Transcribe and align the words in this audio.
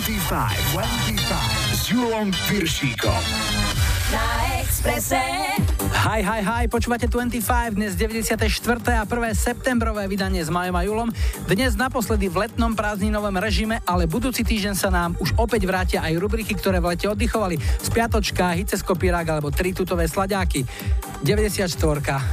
25, 0.00 0.58
25 0.72 1.38
s 1.72 1.90
Julom 1.90 2.30
Piršíkom. 2.48 3.22
Na 4.12 4.58
Expresse. 4.60 5.20
Hi, 5.84 6.24
hi, 6.24 6.40
hi, 6.40 6.64
počúvate 6.64 7.04
25, 7.12 7.76
dnes 7.76 7.92
94. 7.92 8.40
a 8.96 9.04
1. 9.04 9.36
septembrové 9.36 10.08
vydanie 10.08 10.40
s 10.40 10.48
Majom 10.48 10.72
a 10.72 10.80
Julom. 10.80 11.08
Dnes 11.44 11.76
naposledy 11.76 12.32
v 12.32 12.48
letnom 12.48 12.72
prázdninovom 12.72 13.36
režime, 13.36 13.84
ale 13.84 14.08
budúci 14.08 14.40
týždeň 14.48 14.72
sa 14.72 14.88
nám 14.88 15.12
už 15.20 15.36
opäť 15.36 15.68
vrátia 15.68 16.00
aj 16.00 16.16
rubriky, 16.16 16.56
ktoré 16.56 16.80
v 16.80 16.96
lete 16.96 17.04
oddychovali. 17.04 17.60
Spiatočka, 17.84 18.56
hice 18.56 18.80
kopírák 18.80 19.28
alebo 19.28 19.52
tri 19.52 19.76
tutové 19.76 20.08
sladáky. 20.08 20.64
94. 21.20 21.68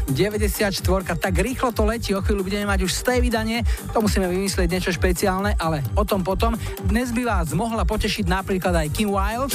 94. 0.08 1.20
Tak 1.20 1.34
rýchlo 1.36 1.76
to 1.76 1.84
letí, 1.84 2.16
o 2.16 2.24
chvíľu 2.24 2.48
budeme 2.48 2.72
mať 2.72 2.88
už 2.88 2.92
z 2.96 3.02
tej 3.04 3.20
vydanie, 3.20 3.68
to 3.92 4.00
musíme 4.00 4.32
vymyslieť 4.32 4.72
niečo 4.72 4.96
špeciálne, 4.96 5.60
ale 5.60 5.84
o 6.00 6.08
tom 6.08 6.24
potom. 6.24 6.56
Dnes 6.88 7.12
by 7.12 7.28
vás 7.28 7.52
mohla 7.52 7.84
potešiť 7.84 8.32
napríklad 8.32 8.80
aj 8.80 8.88
Kim 8.96 9.12
Wilde. 9.12 9.52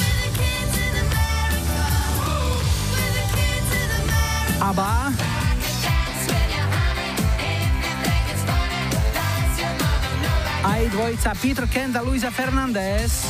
Aba. 4.67 5.15
Aj 10.59 10.81
dvojica 10.91 11.31
Peter 11.39 11.63
Kent 11.71 11.95
a 11.95 12.03
Luisa 12.03 12.27
Fernández. 12.27 13.23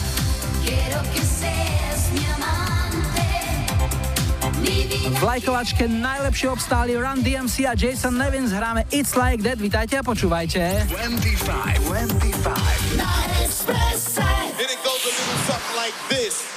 V 5.08 5.22
lajkovačke 5.22 5.86
najlepšie 5.86 6.50
obstáli 6.50 6.98
Run 6.98 7.22
DMC 7.22 7.70
a 7.70 7.78
Jason 7.78 8.18
Nevins 8.18 8.50
hráme 8.50 8.90
It's 8.90 9.14
Like 9.14 9.46
That. 9.46 9.62
Vítajte 9.62 10.02
a 10.02 10.04
počúvajte. 10.06 10.90
25, 10.90 11.86
25. 11.86 12.98
Na 12.98 13.14
Expresse. 13.46 14.26
And 14.58 14.70
it 14.74 14.82
goes 14.82 15.06
a 15.06 15.14
little 15.14 15.40
something 15.46 15.78
like 15.78 15.94
this. 16.10 16.57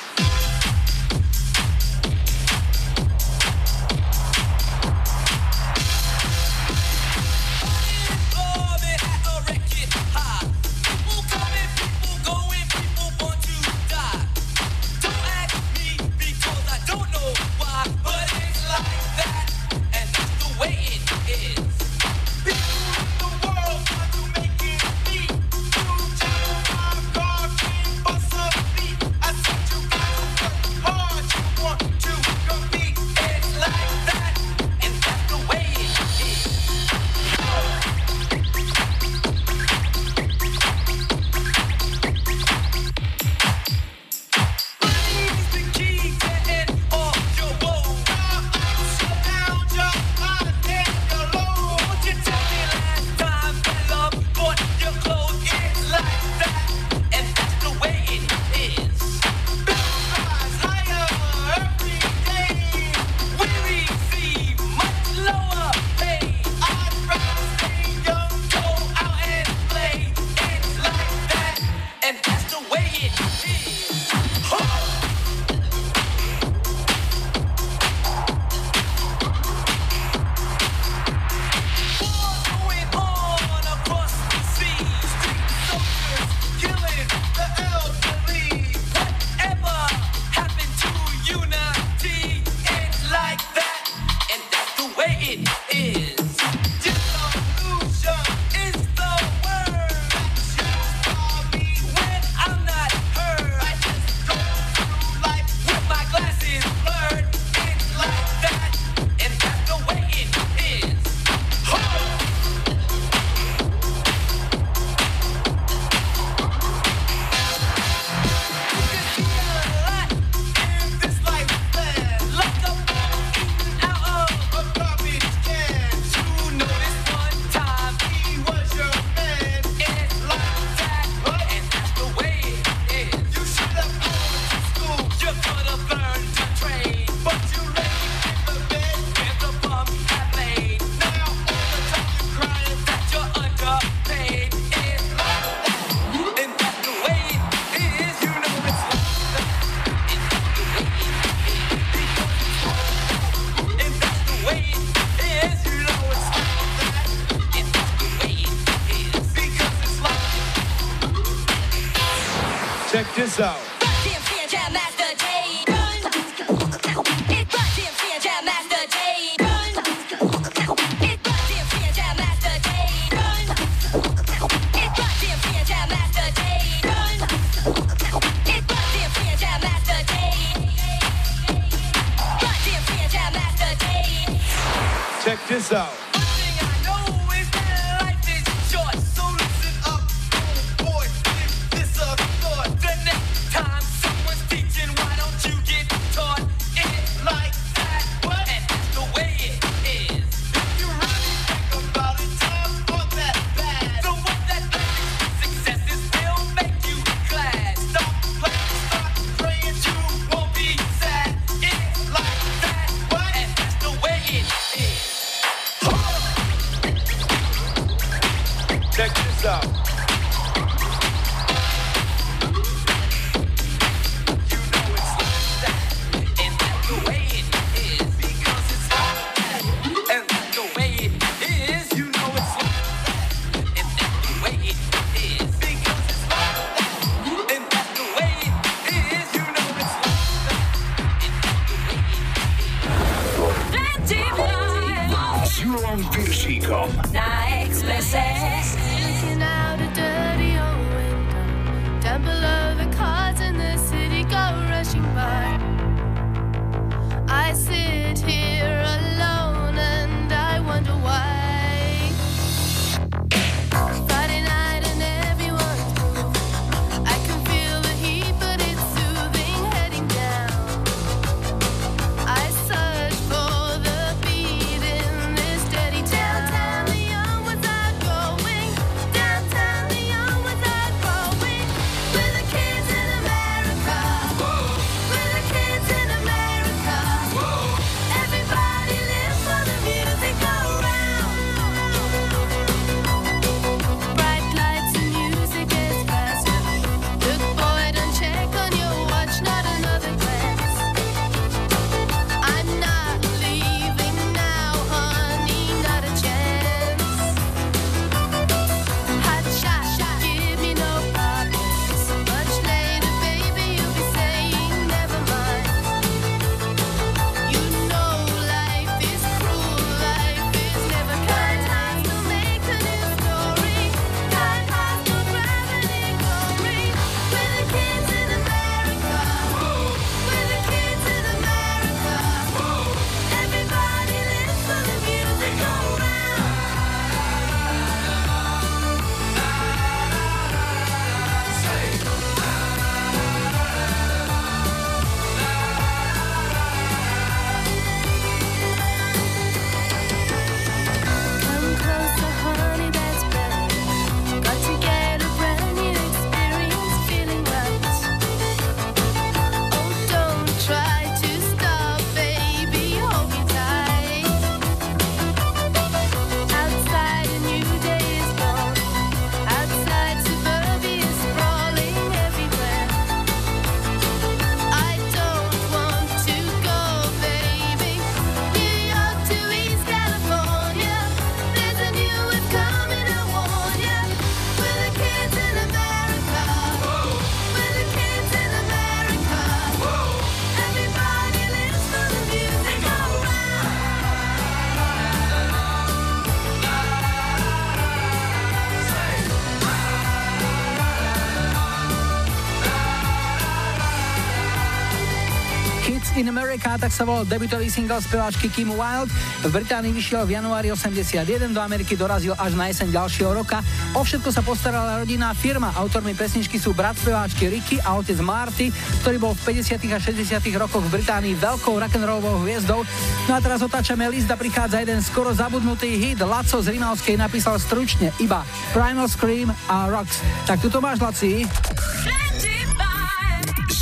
sa 406.91 407.07
volal 407.07 407.25
debutový 407.25 407.71
single 407.71 408.03
speváčky 408.03 408.51
Kim 408.51 408.75
Wilde. 408.75 409.09
V 409.47 409.51
Británii 409.51 409.95
vyšiel 409.95 410.27
v 410.27 410.37
januári 410.37 410.75
81, 410.75 411.55
do 411.55 411.61
Ameriky 411.63 411.95
dorazil 411.95 412.35
až 412.35 412.59
na 412.59 412.69
jeseň 412.69 412.91
ďalšieho 412.91 413.33
roka. 413.33 413.63
O 413.95 414.03
všetko 414.03 414.29
sa 414.35 414.43
postarala 414.43 415.01
rodinná 415.01 415.31
firma. 415.33 415.71
Autormi 415.79 416.13
pesničky 416.19 416.59
sú 416.59 416.75
brat 416.75 416.99
speváčky 416.99 417.47
Ricky 417.49 417.77
a 417.81 417.97
otec 417.97 418.19
Marty, 418.19 418.75
ktorý 419.01 419.17
bol 419.17 419.33
v 419.39 419.63
50. 419.63 419.81
a 419.95 419.99
60. 419.99 420.43
rokoch 420.59 420.83
v 420.87 421.01
Británii 421.01 421.35
veľkou 421.39 421.79
rock'n'rollovou 421.79 422.43
hviezdou. 422.45 422.83
No 423.31 423.33
a 423.35 423.41
teraz 423.41 423.63
otáčame 423.63 424.11
list 424.11 424.29
a 424.29 424.37
prichádza 424.37 424.83
jeden 424.83 425.01
skoro 425.01 425.31
zabudnutý 425.31 425.97
hit. 425.97 426.21
Laco 426.21 426.59
z 426.59 426.75
Rimavskej 426.75 427.17
napísal 427.17 427.57
stručne 427.63 428.11
iba 428.19 428.43
Primal 428.75 429.07
Scream 429.07 429.55
a 429.71 429.87
Rocks. 429.89 430.23
Tak 430.45 430.59
tu 430.61 430.69
to 430.69 430.83
máš, 430.83 430.99
Laci. 431.01 431.47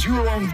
Julom 0.09 0.49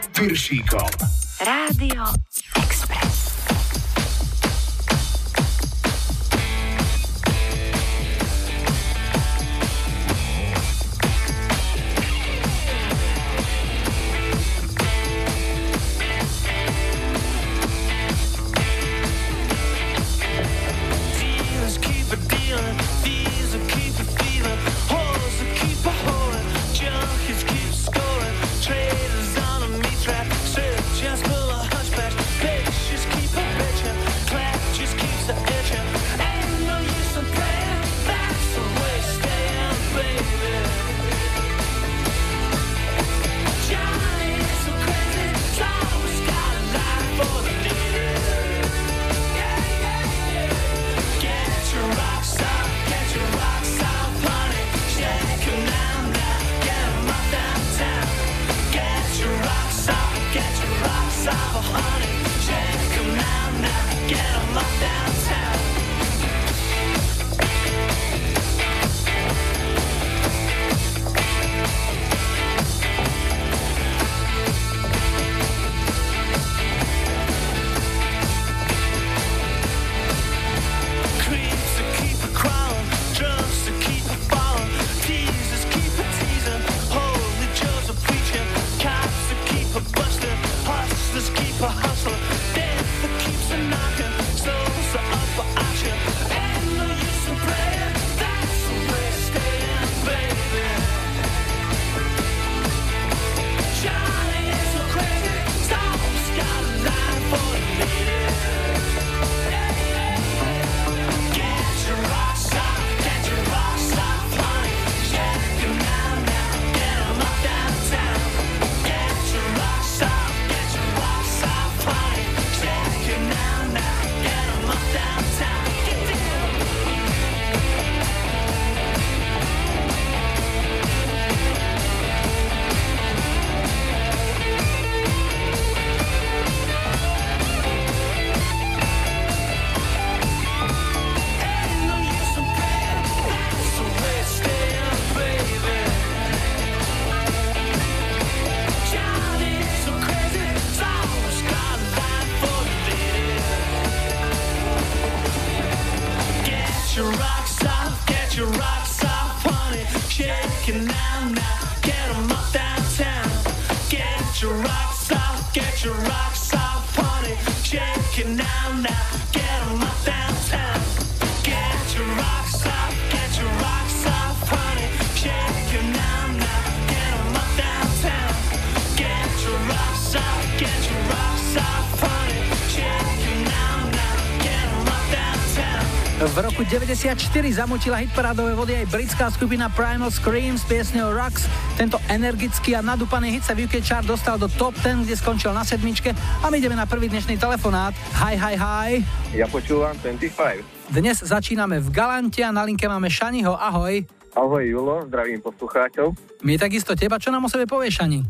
94 186.75 187.14
zamutila 187.54 188.02
hitparádové 188.02 188.50
vody 188.59 188.75
aj 188.75 188.90
britská 188.90 189.31
skupina 189.31 189.71
Primal 189.71 190.11
Scream 190.11 190.59
s 190.59 190.66
piesňou 190.66 191.14
Rocks. 191.14 191.47
Tento 191.78 192.02
energický 192.11 192.75
a 192.75 192.83
nadúpaný 192.83 193.38
hit 193.38 193.47
sa 193.47 193.54
v 193.54 193.71
UK 193.71 193.78
chart 193.78 194.02
dostal 194.02 194.43
do 194.43 194.50
top 194.50 194.75
10, 194.83 195.07
kde 195.07 195.14
skončil 195.14 195.54
na 195.54 195.62
sedmičke 195.62 196.11
a 196.43 196.50
my 196.50 196.59
ideme 196.59 196.75
na 196.75 196.83
prvý 196.83 197.07
dnešný 197.07 197.38
telefonát. 197.38 197.95
Hi, 198.19 198.35
hi, 198.35 198.59
hi. 198.59 198.90
Ja 199.38 199.47
počúvam 199.47 199.95
25. 200.02 200.90
Dnes 200.90 201.23
začíname 201.23 201.78
v 201.78 201.95
Galante 201.95 202.43
a 202.43 202.50
na 202.50 202.66
linke 202.66 202.90
máme 202.90 203.07
Šaniho. 203.07 203.54
Ahoj. 203.54 204.02
Ahoj 204.35 204.66
Julo, 204.66 205.07
zdravím 205.07 205.38
poslucháčov. 205.47 206.11
My 206.43 206.59
takisto 206.59 206.99
teba, 206.99 207.23
čo 207.23 207.31
nám 207.31 207.47
o 207.47 207.49
sebe 207.54 207.71
povieš, 207.71 208.02
Šani? 208.02 208.26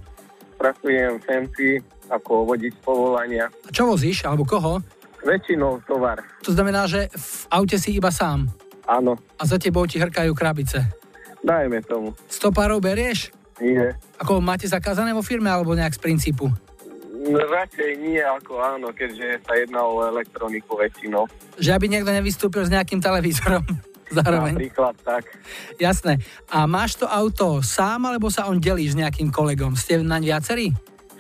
Pracujem 0.61 1.17
v 1.17 1.81
ako 2.13 2.45
vodič 2.45 2.77
povolania. 2.85 3.49
A 3.65 3.73
čo 3.73 3.89
vozíš, 3.89 4.29
alebo 4.29 4.45
koho? 4.45 4.85
Väčšinou 5.25 5.81
tovar. 5.89 6.21
To 6.45 6.53
znamená, 6.53 6.85
že 6.85 7.09
v 7.11 7.27
aute 7.51 7.81
si 7.81 7.97
iba 7.97 8.13
sám 8.13 8.45
Áno, 8.85 9.17
a 9.41 9.43
za 9.49 9.57
tebou 9.57 9.89
ti 9.89 9.97
hrkajú 9.97 10.37
krabice. 10.37 10.85
dajme 11.41 11.81
tomu. 11.81 12.13
Stopárov 12.29 12.81
berieš? 12.81 13.33
Nie. 13.57 13.97
Ako 14.21 14.45
máte 14.45 14.69
zakázané 14.69 15.17
vo 15.17 15.25
firme 15.25 15.49
alebo 15.49 15.73
nejak 15.73 15.97
z 15.97 16.01
princípu? 16.03 16.53
No, 17.25 17.41
radšej 17.41 17.91
nie 18.05 18.21
ako 18.21 18.61
áno, 18.61 18.93
keďže 18.93 19.41
sa 19.49 19.57
jedná 19.57 19.81
o 19.81 20.05
elektroniku 20.05 20.77
väčšinou. 20.77 21.25
Že 21.57 21.71
aby 21.73 21.87
niekto 21.89 22.13
nevystúpil 22.13 22.61
s 22.61 22.69
nejakým 22.69 23.01
televízorom 23.01 23.65
zároveň. 24.21 24.61
Napríklad 24.61 24.93
tak. 25.01 25.33
Jasné. 25.81 26.21
A 26.53 26.69
máš 26.69 27.01
to 27.01 27.09
auto 27.09 27.65
sám, 27.65 28.05
alebo 28.05 28.29
sa 28.29 28.45
on 28.45 28.61
delí 28.61 28.85
s 28.85 28.93
nejakým 28.93 29.33
kolegom? 29.33 29.73
Ste 29.73 30.05
naň 30.05 30.37
viacerí? 30.37 30.69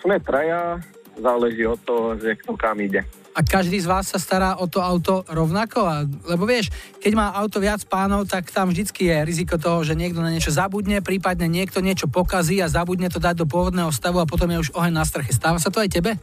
Sme 0.04 0.20
traja, 0.20 0.76
záleží 1.16 1.64
od 1.64 1.80
toho, 1.80 2.12
že 2.20 2.37
kto 2.37 2.52
kam 2.61 2.76
ide. 2.84 3.00
A 3.35 3.43
každý 3.43 3.83
z 3.83 3.91
vás 3.91 4.07
sa 4.07 4.23
stará 4.23 4.62
o 4.62 4.71
to 4.71 4.79
auto 4.79 5.26
rovnako? 5.26 5.83
A, 5.83 6.07
lebo 6.07 6.47
vieš, 6.47 6.71
keď 7.03 7.12
má 7.19 7.26
auto 7.35 7.59
viac 7.59 7.83
pánov, 7.83 8.31
tak 8.31 8.55
tam 8.55 8.71
vždycky 8.71 9.11
je 9.11 9.26
riziko 9.26 9.59
toho, 9.59 9.83
že 9.83 9.99
niekto 9.99 10.23
na 10.23 10.31
niečo 10.31 10.55
zabudne, 10.55 11.03
prípadne 11.03 11.50
niekto 11.50 11.83
niečo 11.83 12.07
pokazí 12.07 12.62
a 12.62 12.71
zabudne 12.71 13.11
to 13.11 13.19
dať 13.19 13.43
do 13.43 13.47
pôvodného 13.50 13.91
stavu 13.91 14.23
a 14.23 14.31
potom 14.31 14.47
je 14.55 14.62
už 14.62 14.71
oheň 14.79 14.95
na 14.95 15.03
streche. 15.03 15.35
Stáva 15.35 15.59
sa 15.59 15.75
to 15.75 15.83
aj 15.83 15.91
tebe? 15.91 16.14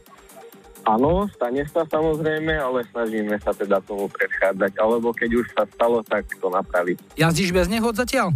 Áno, 0.82 1.30
stane 1.30 1.62
sa 1.68 1.86
samozrejme, 1.86 2.58
ale 2.58 2.82
snažíme 2.90 3.38
sa 3.38 3.54
teda 3.54 3.78
tomu 3.84 4.10
predchádzať. 4.10 4.72
Alebo 4.82 5.14
keď 5.14 5.30
už 5.38 5.46
sa 5.54 5.62
stalo, 5.68 6.02
tak 6.02 6.26
to 6.40 6.48
napraviť. 6.50 6.96
Jazdíš 7.14 7.54
bez 7.54 7.70
nehod 7.70 7.94
zatiaľ? 7.94 8.34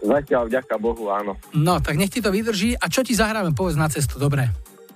Zatiaľ 0.00 0.48
vďaka 0.48 0.74
Bohu 0.76 1.08
áno. 1.12 1.36
No, 1.56 1.80
tak 1.80 1.96
nech 1.96 2.12
ti 2.12 2.20
to 2.20 2.32
vydrží. 2.32 2.76
A 2.76 2.88
čo 2.88 3.00
ti 3.00 3.16
zahráme? 3.16 3.56
Povedz 3.56 3.80
na 3.80 3.88
cestu, 3.88 4.20
dobre. 4.20 4.48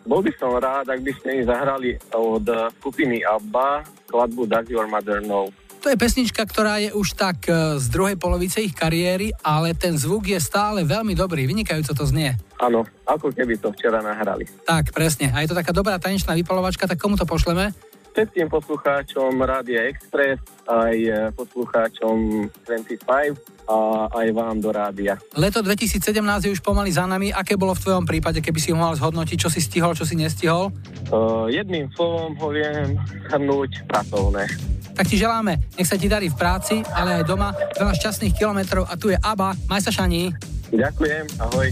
Bol 0.05 0.21
by 0.21 0.33
som 0.37 0.53
rád, 0.61 0.93
ak 0.93 1.01
by 1.01 1.13
ste 1.17 1.29
mi 1.33 1.43
zahrali 1.49 1.97
od 2.13 2.45
eh, 2.45 2.69
skupiny 2.77 3.25
ABBA 3.25 3.85
skladbu 4.05 4.43
Does 4.47 4.69
Your 4.69 4.87
Mother 4.87 5.25
Know. 5.25 5.49
To 5.85 5.93
je 5.93 6.01
pesnička, 6.01 6.49
ktorá 6.49 6.81
je 6.81 6.97
už 6.97 7.13
tak 7.13 7.45
e, 7.45 7.77
z 7.77 7.93
druhej 7.93 8.17
polovice 8.17 8.57
ich 8.57 8.73
kariéry, 8.73 9.37
ale 9.45 9.77
ten 9.77 9.93
zvuk 10.01 10.25
je 10.25 10.41
stále 10.41 10.81
veľmi 10.81 11.13
dobrý, 11.13 11.45
vynikajúco 11.45 11.93
to 11.93 12.09
znie. 12.09 12.33
Áno, 12.57 12.89
ako 13.05 13.29
keby 13.29 13.61
to 13.61 13.69
včera 13.77 14.01
nahrali. 14.01 14.49
Tak, 14.65 14.97
presne. 14.97 15.29
A 15.37 15.45
je 15.45 15.53
to 15.53 15.59
taká 15.61 15.77
dobrá 15.77 16.01
tanečná 16.01 16.33
vypalovačka, 16.41 16.89
tak 16.89 16.97
komu 16.97 17.21
to 17.21 17.29
pošleme? 17.29 17.77
Všetkým 18.15 18.47
poslucháčom 18.47 19.43
Rádia 19.43 19.91
Express, 19.91 20.39
aj 20.71 20.95
eh, 20.95 21.15
poslucháčom 21.35 22.47
25 22.63 23.35
a 23.67 24.07
aj 24.07 24.27
vám 24.31 24.63
do 24.63 24.71
rádia. 24.71 25.19
Leto 25.35 25.59
2017 25.67 26.15
je 26.47 26.51
už 26.55 26.63
pomaly 26.63 26.95
za 26.95 27.11
nami. 27.11 27.35
Aké 27.35 27.59
bolo 27.59 27.75
v 27.75 27.83
tvojom 27.83 28.07
prípade, 28.07 28.39
keby 28.39 28.59
si 28.63 28.71
ho 28.71 28.79
mal 28.79 28.95
zhodnotiť, 28.95 29.35
čo 29.35 29.51
si 29.51 29.59
stihol, 29.59 29.99
čo 29.99 30.07
si 30.07 30.15
nestihol? 30.15 30.71
Uh, 31.11 31.51
jedným 31.51 31.91
slovom 31.99 32.39
ho 32.39 32.49
viem 32.55 32.95
hrnúť 33.35 33.83
pracovné. 33.91 34.47
Tak 34.95 35.11
ti 35.11 35.19
želáme, 35.19 35.59
nech 35.75 35.89
sa 35.91 35.99
ti 35.99 36.07
darí 36.07 36.31
v 36.31 36.39
práci, 36.39 36.87
ale 36.95 37.19
aj 37.19 37.25
doma. 37.27 37.51
Veľa 37.75 37.99
šťastných 37.99 38.39
kilometrov 38.39 38.87
a 38.87 38.95
tu 38.95 39.11
je 39.11 39.19
Aba. 39.19 39.59
Maj 39.67 39.91
sa 39.91 39.91
Šani. 39.91 40.31
Ďakujem, 40.71 41.25
ahoj. 41.43 41.69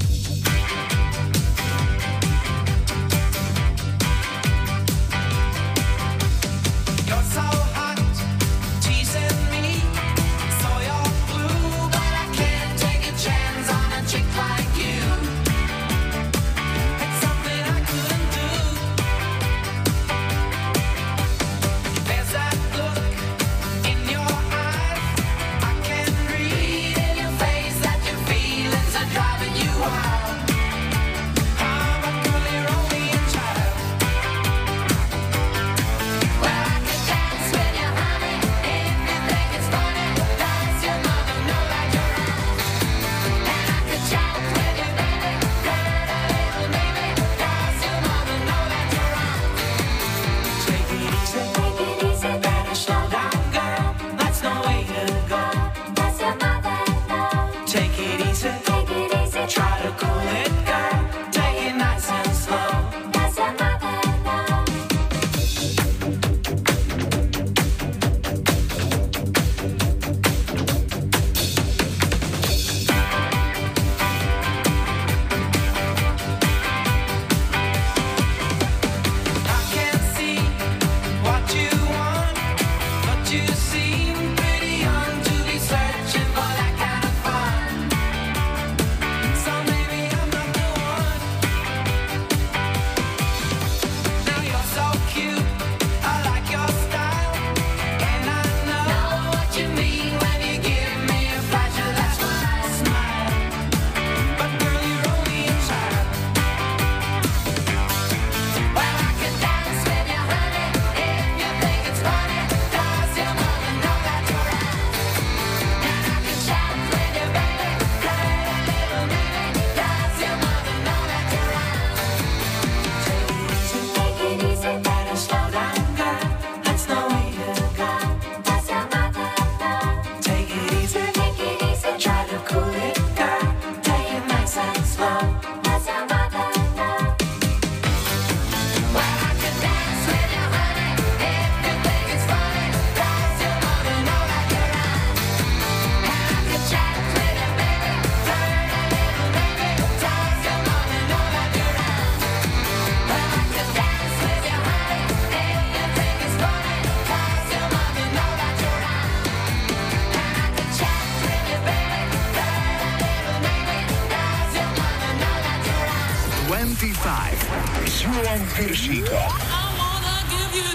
how 168.38 168.56
good 168.56 168.74
she 168.74 169.02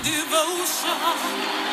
devotion. 0.04 1.67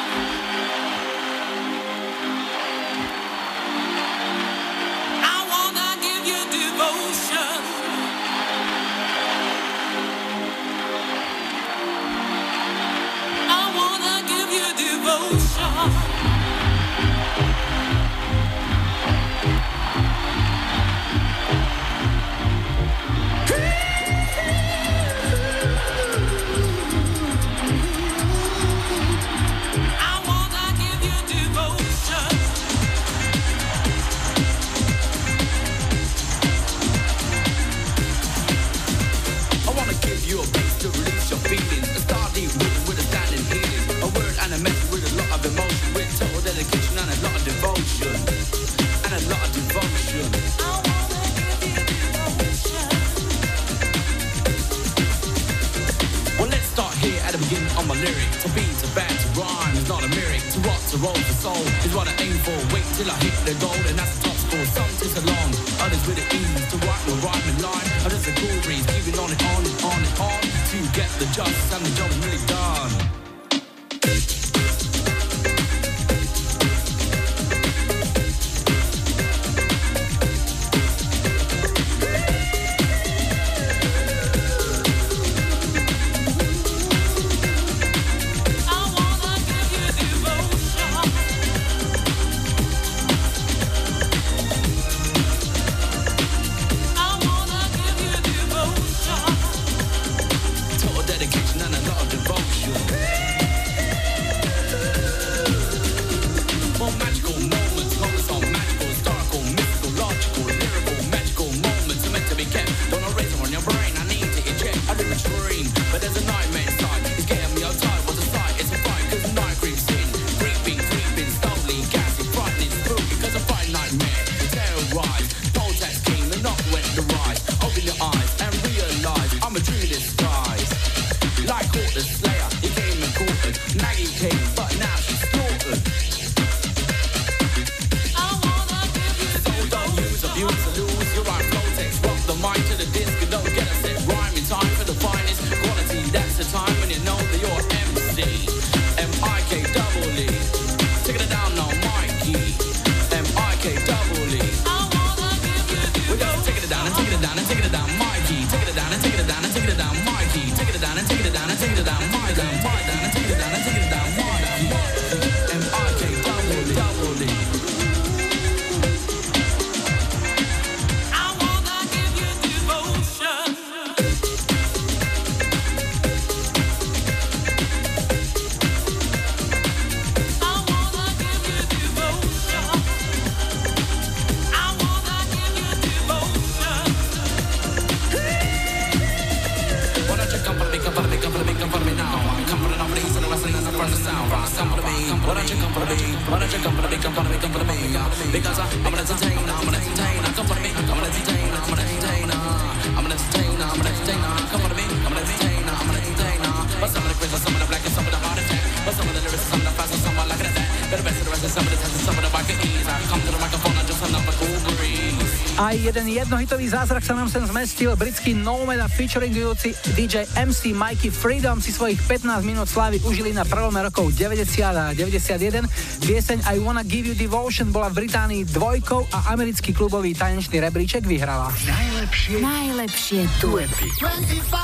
Jednohitový 216.24 216.72
zázrak 216.72 217.04
sa 217.04 217.12
nám 217.12 217.28
sem 217.28 217.44
zmestil. 217.44 217.92
Britský 218.00 218.32
Nomad 218.32 218.80
a 218.80 218.88
featuringujúci 218.88 219.76
DJ 219.92 220.24
MC 220.40 220.72
Mikey 220.72 221.12
Freedom 221.12 221.60
si 221.60 221.68
svojich 221.68 222.00
15 222.00 222.40
minút 222.48 222.64
slávy 222.64 222.96
užili 223.04 223.36
na 223.36 223.44
prvom 223.44 223.76
rokov 223.76 224.08
90 224.16 224.48
a 224.64 224.96
91. 224.96 225.68
Pieseň 226.00 226.48
I 226.48 226.56
Wanna 226.64 226.80
Give 226.80 227.12
You 227.12 227.14
Devotion 227.20 227.68
bola 227.68 227.92
v 227.92 228.08
Británii 228.08 228.48
dvojkou 228.48 229.04
a 229.12 229.36
americký 229.36 229.76
klubový 229.76 230.16
tanečný 230.16 230.64
rebríček 230.64 231.04
vyhrala. 231.04 231.52
Najlepšie, 231.52 232.40
najlepšie 232.40 233.20
duety. 233.44 233.92
25 234.00 234.63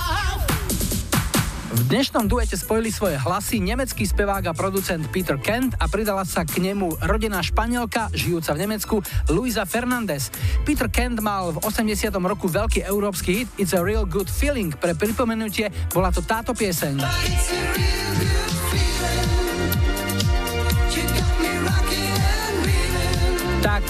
dnešnom 1.90 2.30
duete 2.30 2.54
spojili 2.54 2.94
svoje 2.94 3.18
hlasy 3.18 3.58
nemecký 3.58 4.06
spevák 4.06 4.46
a 4.46 4.52
producent 4.54 5.10
Peter 5.10 5.34
Kent 5.34 5.74
a 5.74 5.90
pridala 5.90 6.22
sa 6.22 6.46
k 6.46 6.62
nemu 6.62 7.02
rodená 7.02 7.42
španielka, 7.42 8.14
žijúca 8.14 8.54
v 8.54 8.62
Nemecku, 8.62 8.96
Luisa 9.26 9.66
Fernandez. 9.66 10.30
Peter 10.62 10.86
Kent 10.86 11.18
mal 11.18 11.50
v 11.50 11.58
80. 11.66 12.14
roku 12.22 12.46
veľký 12.46 12.86
európsky 12.86 13.42
hit 13.42 13.48
It's 13.58 13.74
a 13.74 13.82
Real 13.82 14.06
Good 14.06 14.30
Feeling. 14.30 14.70
Pre 14.70 14.94
pripomenutie 14.94 15.74
bola 15.90 16.14
to 16.14 16.22
táto 16.22 16.54
pieseň. 16.54 17.02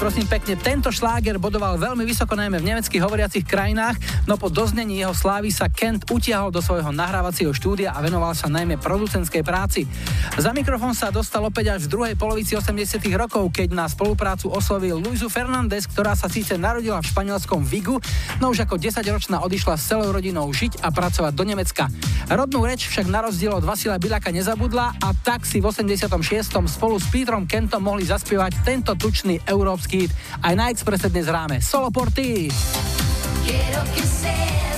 Prosím 0.00 0.24
pekne, 0.24 0.56
tento 0.56 0.88
šláger 0.88 1.36
bodoval 1.36 1.76
veľmi 1.76 2.08
vysoko 2.08 2.32
najmä 2.32 2.56
v 2.56 2.72
nemeckých 2.72 3.04
hovoriacich 3.04 3.44
krajinách, 3.44 4.00
no 4.24 4.40
po 4.40 4.48
doznení 4.48 4.96
jeho 4.96 5.12
slávy 5.12 5.52
sa 5.52 5.68
Kent 5.68 6.08
utiahol 6.08 6.48
do 6.48 6.64
svojho 6.64 6.88
nahrávacieho 6.88 7.52
štúdia 7.52 7.92
a 7.92 8.00
venoval 8.00 8.32
sa 8.32 8.48
najmä 8.48 8.80
producentskej 8.80 9.44
práci. 9.44 9.84
Za 10.40 10.56
mikrofón 10.56 10.96
sa 10.96 11.12
dostal 11.12 11.44
opäť 11.44 11.76
až 11.76 11.84
v 11.84 11.92
druhej 11.92 12.14
polovici 12.16 12.56
80 12.56 12.96
rokov, 13.12 13.52
keď 13.52 13.76
na 13.76 13.84
spoluprácu 13.92 14.48
oslovil 14.48 14.96
Luisu 14.96 15.28
Fernández, 15.28 15.84
ktorá 15.84 16.16
sa 16.16 16.32
síce 16.32 16.56
narodila 16.56 17.04
v 17.04 17.10
španielskom 17.12 17.60
Vigu, 17.60 18.00
no 18.40 18.56
už 18.56 18.64
ako 18.64 18.80
10-ročná 18.80 19.44
odišla 19.44 19.76
s 19.76 19.84
celou 19.84 20.16
rodinou 20.16 20.48
žiť 20.48 20.80
a 20.80 20.88
pracovať 20.88 21.36
do 21.36 21.44
Nemecka. 21.44 21.92
Rodnú 22.32 22.64
reč 22.64 22.88
však 22.88 23.04
na 23.04 23.20
rozdiel 23.20 23.52
od 23.52 23.68
Vasila 23.68 24.00
Bilaka 24.00 24.32
nezabudla 24.32 24.96
a 24.96 25.08
tak 25.12 25.44
si 25.44 25.60
v 25.60 25.68
86. 25.68 26.08
spolu 26.72 26.96
s 26.96 27.04
Petrom 27.12 27.44
Kentom 27.44 27.84
mohli 27.84 28.08
zaspievať 28.08 28.64
tento 28.64 28.96
tučný 28.96 29.44
európsky 29.44 29.89
skýt. 29.90 30.14
Aj 30.38 30.54
na 30.54 30.70
Expresse 30.70 31.10
dnes 31.10 31.26
hráme 31.26 31.58
Solo 31.58 31.90
Porty. 31.90 32.46
Quiero 33.42 33.82
que 33.90 34.06
sea 34.06 34.69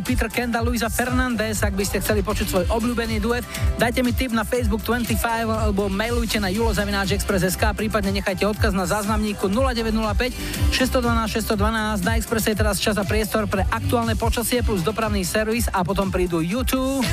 boli 0.00 0.16
Peter 0.16 0.32
Kenda, 0.32 0.64
Luisa 0.64 0.88
Fernández. 0.88 1.60
Ak 1.60 1.76
by 1.76 1.84
ste 1.84 2.00
chceli 2.00 2.24
počuť 2.24 2.46
svoj 2.48 2.64
obľúbený 2.72 3.20
duet, 3.20 3.44
dajte 3.76 4.00
mi 4.00 4.16
tip 4.16 4.32
na 4.32 4.48
Facebook 4.48 4.80
25 4.80 5.20
alebo 5.44 5.92
mailujte 5.92 6.40
na 6.40 6.48
julozavináčexpress.sk, 6.48 7.76
prípadne 7.76 8.16
nechajte 8.16 8.48
odkaz 8.48 8.72
na 8.72 8.88
záznamníku 8.88 9.52
0905 9.52 10.72
612 10.72 11.36
612. 11.36 12.00
Na 12.00 12.16
Expresse 12.16 12.48
je 12.48 12.56
teraz 12.56 12.80
čas 12.80 12.96
a 12.96 13.04
priestor 13.04 13.44
pre 13.44 13.68
aktuálne 13.68 14.16
počasie 14.16 14.64
plus 14.64 14.80
dopravný 14.80 15.20
servis 15.20 15.68
a 15.68 15.84
potom 15.84 16.08
prídu 16.08 16.40
YouTube. 16.40 17.04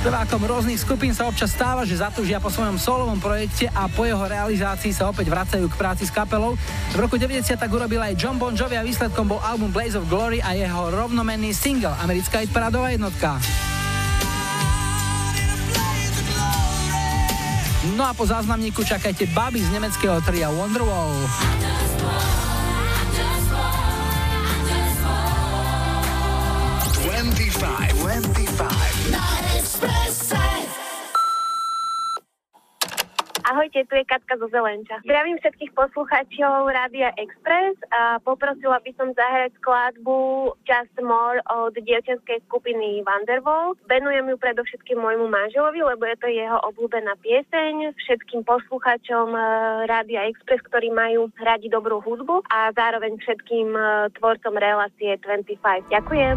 Spevákom 0.00 0.42
rôznych 0.48 0.80
skupín 0.80 1.12
sa 1.12 1.28
občas 1.28 1.52
stáva, 1.52 1.84
že 1.84 2.00
zatúžia 2.00 2.40
po 2.40 2.48
svojom 2.48 2.80
solovom 2.80 3.20
projekte 3.20 3.68
a 3.68 3.84
po 3.84 4.08
jeho 4.08 4.24
realizácii 4.24 4.96
sa 4.96 5.12
opäť 5.12 5.28
vracajú 5.28 5.68
k 5.68 5.76
práci 5.76 6.08
s 6.08 6.10
kapelou. 6.10 6.56
V 6.90 6.98
roku 6.98 7.14
90 7.14 7.54
tak 7.54 7.70
urobil 7.70 8.02
aj 8.02 8.18
John 8.18 8.34
Bon 8.34 8.50
Jovi 8.50 8.74
a 8.74 8.82
výsledkom 8.82 9.30
bol 9.30 9.38
album 9.46 9.70
Blaze 9.70 9.94
of 9.94 10.10
Glory 10.10 10.42
a 10.42 10.58
jeho 10.58 10.90
rovnomenný 10.90 11.54
single, 11.54 11.94
americká 12.02 12.42
hitparádová 12.42 12.90
jednotka. 12.90 13.38
No 17.94 18.10
a 18.10 18.12
po 18.12 18.26
záznamníku 18.26 18.82
čakajte 18.82 19.30
baby 19.30 19.62
z 19.62 19.70
nemeckého 19.70 20.18
tria 20.26 20.50
Wonderwall. 20.50 21.14
Je 34.00 34.08
Katka 34.08 34.40
zo 34.40 34.48
Zelenča. 34.48 35.04
Zdravím 35.04 35.36
všetkých 35.44 35.76
poslucháčov 35.76 36.72
Rádia 36.72 37.12
Express 37.20 37.76
a 37.92 38.16
poprosila 38.24 38.80
by 38.80 38.90
som 38.96 39.12
zahrať 39.12 39.52
skladbu 39.60 40.50
Just 40.64 40.96
More 41.04 41.44
od 41.52 41.76
dievčenskej 41.76 42.40
skupiny 42.48 43.04
Wonderwall. 43.04 43.76
Venujem 43.84 44.32
ju 44.32 44.36
predovšetkým 44.40 44.96
môjmu 44.96 45.28
manželovi, 45.28 45.84
lebo 45.84 46.02
je 46.08 46.16
to 46.16 46.28
jeho 46.32 46.58
obľúbená 46.72 47.12
pieseň. 47.20 47.92
Všetkým 48.00 48.40
poslucháčom 48.48 49.36
eh, 49.36 49.44
Rádia 49.84 50.24
Express, 50.32 50.64
ktorí 50.64 50.88
majú 50.88 51.28
radi 51.36 51.68
dobrú 51.68 52.00
hudbu 52.00 52.48
a 52.48 52.72
zároveň 52.72 53.20
všetkým 53.20 53.68
eh, 53.76 54.08
tvorcom 54.16 54.56
relácie 54.56 55.20
25. 55.20 55.92
Ďakujem. 55.92 56.36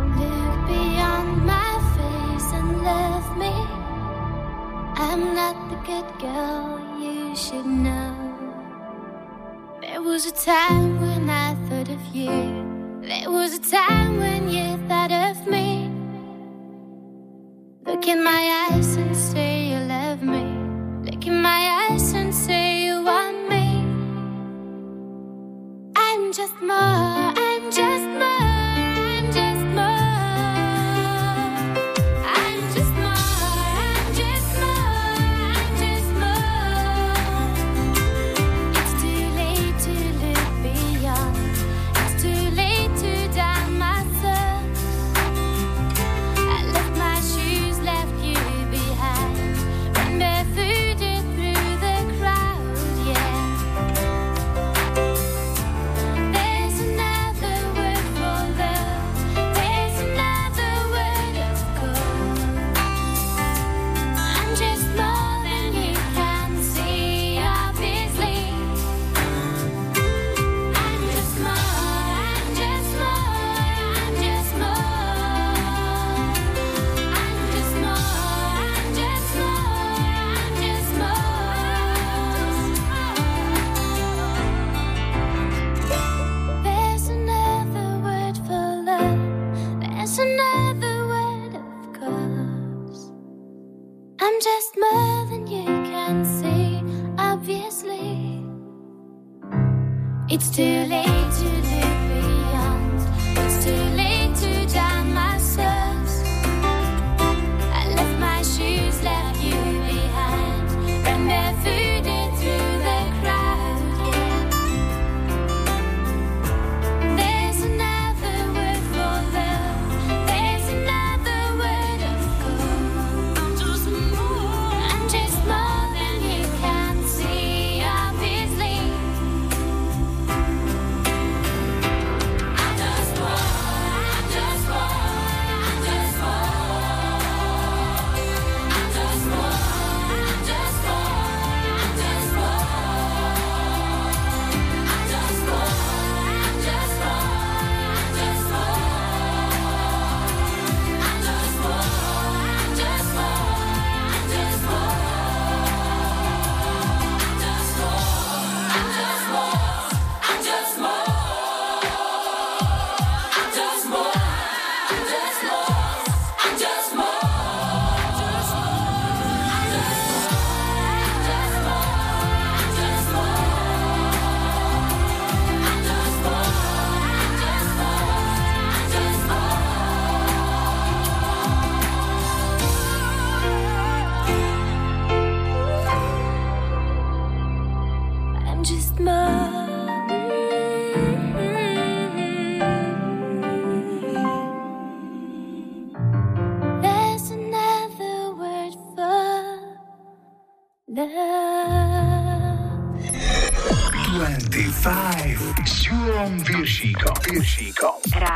I'm 4.93 5.35
not 5.35 5.55
the 5.69 5.77
good 5.85 6.09
girl 6.19 6.82
you 7.33 7.39
should 7.39 7.65
know. 7.65 8.15
There 9.81 10.03
was 10.03 10.27
a 10.27 10.31
time 10.31 11.01
when 11.01 11.27
I 11.27 11.55
thought 11.67 11.89
of 11.89 12.03
you. 12.15 12.29
There 13.01 13.31
was 13.31 13.57
a 13.57 13.59
time 13.59 14.17
when 14.19 14.49
you 14.49 14.77
thought 14.87 15.11
of 15.11 15.47
me. 15.47 15.89
Look 17.87 18.07
in 18.07 18.23
my 18.23 18.69
eyes 18.69 18.95
and 18.97 19.17
say 19.17 19.69
you 19.69 19.79
love 19.79 20.21
me. 20.21 20.43
Look 21.09 21.25
in 21.25 21.41
my 21.41 21.89
eyes 21.89 22.13
and 22.13 22.31
say 22.35 22.85
you 22.85 23.03
want 23.03 23.49
me. 23.49 23.65
I'm 25.95 26.33
just 26.33 26.61
more. 26.61 27.22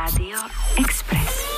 Viršíkom. 0.08 0.38
Rádio 0.38 0.40
Express. 0.80 1.57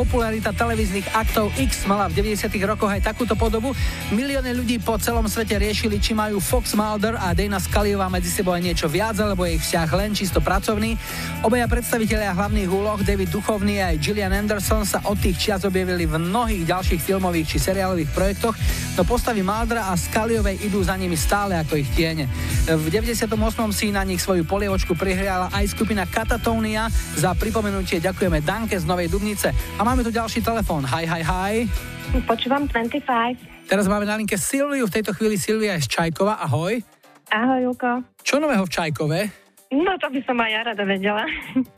popularita 0.00 0.56
televíznych 0.56 1.12
aktov 1.12 1.52
X 1.60 1.84
mala 1.84 2.08
v 2.08 2.24
90. 2.24 2.48
rokoch 2.64 2.88
aj 2.88 3.04
takúto 3.04 3.36
podobu. 3.36 3.76
Milióny 4.08 4.56
ľudí 4.56 4.80
po 4.80 4.96
celom 4.96 5.28
svete 5.28 5.60
riešili, 5.60 6.00
či 6.00 6.16
majú 6.16 6.40
Fox 6.40 6.72
Mulder 6.72 7.20
a 7.20 7.36
Dana 7.36 7.60
Scullyová 7.60 8.08
medzi 8.08 8.32
sebou 8.32 8.56
aj 8.56 8.64
niečo 8.64 8.88
viac, 8.88 9.20
alebo 9.20 9.44
je 9.44 9.60
ich 9.60 9.64
vzťah 9.68 9.90
len 9.92 10.16
čisto 10.16 10.40
pracovný. 10.40 10.96
Obaja 11.44 11.68
predstavitelia 11.68 12.32
hlavných 12.32 12.72
úloh, 12.72 12.96
David 13.04 13.28
Duchovný 13.28 13.76
a 13.84 13.92
aj 13.92 14.00
Gillian 14.00 14.32
Anderson 14.32 14.88
sa 14.88 15.04
od 15.04 15.20
tých 15.20 15.36
čias 15.36 15.68
objavili 15.68 16.08
v 16.08 16.16
mnohých 16.16 16.64
ďalších 16.64 17.04
filmových 17.04 17.52
či 17.52 17.58
seriálových 17.60 18.08
projektoch, 18.16 18.56
no 18.96 19.04
postavy 19.04 19.44
Muldera 19.44 19.92
a 19.92 20.00
Scullyovej 20.00 20.64
idú 20.64 20.80
za 20.80 20.96
nimi 20.96 21.20
stále 21.20 21.60
ako 21.60 21.76
ich 21.76 21.92
tiene. 21.92 22.24
V 22.68 22.86
98. 22.92 23.24
si 23.72 23.88
na 23.88 24.04
nich 24.04 24.20
svoju 24.20 24.44
polievočku 24.44 24.92
prihriala 24.92 25.48
aj 25.48 25.72
skupina 25.72 26.04
Katatonia. 26.04 26.92
Za 27.16 27.32
pripomenutie 27.32 28.04
ďakujeme 28.04 28.44
Danke 28.44 28.76
z 28.76 28.84
Novej 28.84 29.08
Dubnice. 29.08 29.56
A 29.76 29.80
máme 29.80 30.04
tu 30.04 30.12
ďalší 30.12 30.44
telefón. 30.44 30.84
Hi, 30.84 31.08
hi, 31.08 31.24
hi. 31.24 31.54
Počúvam 32.28 32.68
25. 32.68 33.64
Teraz 33.64 33.86
máme 33.88 34.04
na 34.04 34.18
linke 34.20 34.36
Silviu, 34.36 34.84
v 34.84 34.92
tejto 34.92 35.16
chvíli 35.16 35.40
Silvia 35.40 35.78
je 35.80 35.86
z 35.86 35.88
Čajkova. 35.88 36.42
Ahoj. 36.42 36.84
Ahoj, 37.32 37.60
Julko. 37.64 38.02
Čo 38.20 38.42
nového 38.42 38.66
v 38.66 38.70
Čajkove? 38.70 39.20
No, 39.70 39.94
to 40.02 40.10
by 40.10 40.20
som 40.26 40.36
aj 40.42 40.50
ja 40.50 40.60
rada 40.66 40.84
vedela. 40.84 41.24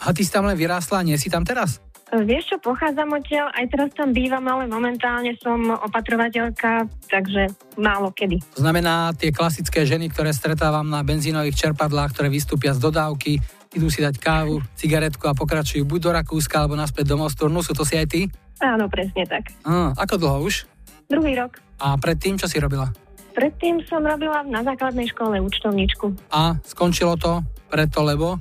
A 0.01 0.11
ty 0.16 0.24
si 0.24 0.33
tam 0.33 0.49
len 0.49 0.57
vyrástla 0.57 1.05
nie 1.05 1.14
si 1.20 1.28
tam 1.28 1.45
teraz? 1.45 1.78
Vieš 2.12 2.44
čo, 2.52 2.56
pochádzam 2.60 3.16
odtiaľ, 3.16 3.48
aj 3.56 3.72
teraz 3.72 3.88
tam 3.96 4.12
bývam, 4.12 4.44
ale 4.44 4.68
momentálne 4.68 5.32
som 5.40 5.64
opatrovateľka, 5.72 6.84
takže 7.08 7.48
málo 7.80 8.12
kedy. 8.12 8.36
To 8.52 8.60
znamená 8.60 9.16
tie 9.16 9.32
klasické 9.32 9.88
ženy, 9.88 10.12
ktoré 10.12 10.28
stretávam 10.36 10.84
na 10.84 11.00
benzínových 11.00 11.56
čerpadlách, 11.56 12.12
ktoré 12.12 12.28
vystúpia 12.28 12.76
z 12.76 12.84
dodávky, 12.84 13.40
idú 13.72 13.88
si 13.88 14.04
dať 14.04 14.20
kávu, 14.20 14.60
cigaretku 14.76 15.24
a 15.24 15.32
pokračujú 15.32 15.88
buď 15.88 16.00
do 16.04 16.10
Rakúska 16.12 16.60
alebo 16.60 16.76
naspäť 16.76 17.08
do 17.08 17.16
Mosturnu. 17.16 17.64
Sú 17.64 17.72
to 17.72 17.88
si 17.88 17.96
aj 17.96 18.04
ty? 18.12 18.28
Áno, 18.60 18.92
presne 18.92 19.24
tak. 19.24 19.48
Á, 19.64 19.96
ako 19.96 20.14
dlho 20.20 20.38
už? 20.52 20.68
Druhý 21.08 21.32
rok. 21.32 21.64
A 21.80 21.96
predtým, 21.96 22.36
čo 22.36 22.44
si 22.44 22.60
robila? 22.60 22.92
Predtým 23.32 23.80
som 23.88 24.04
robila 24.04 24.44
na 24.44 24.60
základnej 24.60 25.08
škole 25.08 25.40
účtovníčku. 25.40 26.12
A 26.28 26.60
skončilo 26.60 27.16
to 27.16 27.40
preto, 27.72 28.04
lebo? 28.04 28.36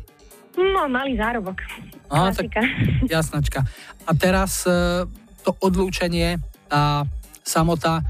No, 0.58 0.88
malý 0.92 1.16
zárobok. 1.16 1.64
Aha, 2.12 2.36
tak 2.36 2.52
jasnačka. 3.14 3.64
A 4.04 4.12
teraz 4.18 4.68
e, 4.68 5.08
to 5.48 5.56
odlúčenie, 5.64 6.38
tá 6.68 7.08
samota 7.44 8.04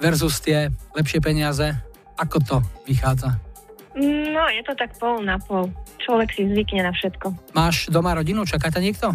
versus 0.00 0.40
tie 0.40 0.72
lepšie 0.96 1.20
peniaze, 1.20 1.72
ako 2.16 2.36
to 2.40 2.56
vychádza? 2.88 3.36
No, 3.96 4.44
je 4.52 4.60
to 4.64 4.76
tak 4.76 4.92
pol 5.00 5.24
na 5.24 5.40
pol. 5.40 5.72
Človek 6.04 6.36
si 6.36 6.44
zvykne 6.44 6.84
na 6.84 6.92
všetko. 6.92 7.56
Máš 7.56 7.88
doma 7.88 8.12
rodinu, 8.12 8.44
čaká 8.44 8.68
ťa 8.68 8.80
niekto? 8.84 9.08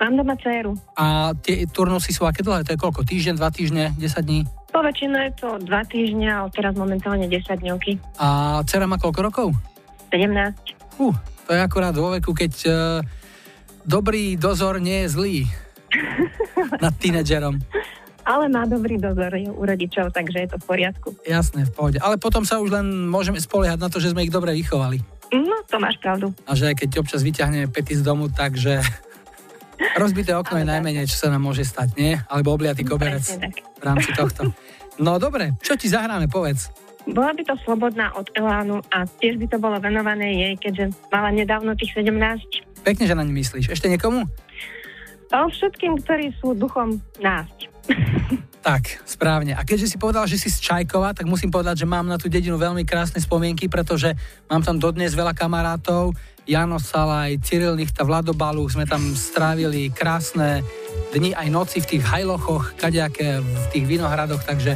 Mám 0.00 0.16
doma 0.16 0.34
dceru. 0.40 0.72
A 0.96 1.36
tie 1.38 1.68
turnusy 1.68 2.10
sú 2.10 2.24
aké 2.24 2.40
dlhé? 2.40 2.64
To 2.66 2.72
je 2.74 2.80
koľko? 2.80 3.04
Týždeň, 3.04 3.34
dva 3.36 3.52
týždne, 3.52 3.92
10 4.00 4.24
dní? 4.24 4.40
Poväčšinou 4.74 5.20
je 5.30 5.32
to 5.38 5.48
dva 5.70 5.86
týždňa, 5.86 6.30
ale 6.34 6.48
teraz 6.50 6.72
momentálne 6.74 7.30
10 7.30 7.46
dňovky. 7.62 8.00
A 8.18 8.58
dcera 8.66 8.90
má 8.90 8.98
koľko 8.98 9.20
rokov? 9.22 9.46
17. 10.10 10.98
Uh, 10.98 11.14
to 11.44 11.50
je 11.52 11.60
akurát 11.60 11.94
vo 11.94 12.12
veku, 12.12 12.32
keď 12.32 12.52
uh, 12.66 12.74
dobrý 13.84 14.34
dozor 14.40 14.80
nie 14.80 15.04
je 15.04 15.08
zlý 15.12 15.36
nad 16.84 16.94
tínedžerom. 16.96 17.60
Ale 18.24 18.48
má 18.48 18.64
dobrý 18.64 18.96
dozor 18.96 19.36
u 19.36 19.62
rodičov, 19.62 20.08
takže 20.08 20.48
je 20.48 20.48
to 20.48 20.56
v 20.56 20.64
poriadku. 20.64 21.08
Jasné, 21.28 21.68
v 21.68 21.72
pohode. 21.76 21.98
Ale 22.00 22.16
potom 22.16 22.40
sa 22.48 22.56
už 22.56 22.72
len 22.72 23.04
môžeme 23.04 23.36
spoliehať 23.36 23.76
na 23.76 23.92
to, 23.92 24.00
že 24.00 24.16
sme 24.16 24.24
ich 24.24 24.32
dobre 24.32 24.56
vychovali. 24.56 25.04
No, 25.28 25.60
to 25.68 25.76
máš 25.76 26.00
pravdu. 26.00 26.32
A 26.48 26.56
že 26.56 26.72
keď 26.72 27.04
občas 27.04 27.20
vyťahne 27.20 27.68
pety 27.68 28.00
z 28.00 28.02
domu, 28.02 28.32
takže 28.32 28.80
rozbité 30.00 30.32
okno 30.32 30.56
je 30.56 30.66
najmenej, 30.72 31.04
čo 31.04 31.20
sa 31.20 31.28
nám 31.28 31.44
môže 31.44 31.68
stať, 31.68 32.00
nie? 32.00 32.16
Alebo 32.32 32.56
obliatý 32.56 32.80
koberec 32.80 33.20
Presne 33.20 33.52
tak. 33.52 33.60
v 33.60 33.82
rámci 33.84 34.10
tohto. 34.16 34.42
No 34.96 35.20
dobre, 35.20 35.58
čo 35.60 35.76
ti 35.76 35.92
zahráme, 35.92 36.30
povedz. 36.30 36.72
Bola 37.04 37.36
by 37.36 37.42
to 37.44 37.54
slobodná 37.68 38.16
od 38.16 38.32
Elánu 38.32 38.80
a 38.88 39.04
tiež 39.04 39.36
by 39.36 39.46
to 39.52 39.58
bolo 39.60 39.76
venované 39.76 40.40
jej, 40.40 40.54
keďže 40.56 40.96
mala 41.12 41.28
nedávno 41.28 41.76
tých 41.76 41.92
17. 42.00 42.84
Pekne, 42.84 43.04
že 43.04 43.16
na 43.16 43.24
ne 43.24 43.32
myslíš. 43.36 43.68
Ešte 43.68 43.92
niekomu? 43.92 44.24
O 45.34 45.48
všetkým, 45.50 46.00
ktorí 46.00 46.32
sú 46.40 46.56
duchom 46.56 47.00
násť. 47.20 47.68
Tak, 48.64 49.04
správne. 49.04 49.52
A 49.52 49.60
keďže 49.60 49.92
si 49.92 50.00
povedal, 50.00 50.24
že 50.24 50.40
si 50.40 50.48
z 50.48 50.56
Čajkova, 50.56 51.12
tak 51.12 51.28
musím 51.28 51.52
povedať, 51.52 51.84
že 51.84 51.90
mám 51.90 52.08
na 52.08 52.16
tú 52.16 52.32
dedinu 52.32 52.56
veľmi 52.56 52.80
krásne 52.88 53.20
spomienky, 53.20 53.68
pretože 53.68 54.16
mám 54.48 54.64
tam 54.64 54.80
dodnes 54.80 55.12
veľa 55.12 55.36
kamarátov. 55.36 56.16
Jano 56.48 56.80
Salaj, 56.80 57.44
Cyril 57.44 57.76
Nichta, 57.76 58.08
Vlado 58.08 58.32
Baluch, 58.32 58.72
sme 58.72 58.88
tam 58.88 59.12
strávili 59.12 59.92
krásne 59.92 60.64
dni 61.14 61.30
aj 61.30 61.48
noci 61.54 61.78
v 61.78 61.86
tých 61.96 62.02
hajlochoch, 62.02 62.74
kadejaké 62.74 63.38
v 63.38 63.66
tých 63.70 63.86
vinohradoch, 63.86 64.42
takže 64.42 64.74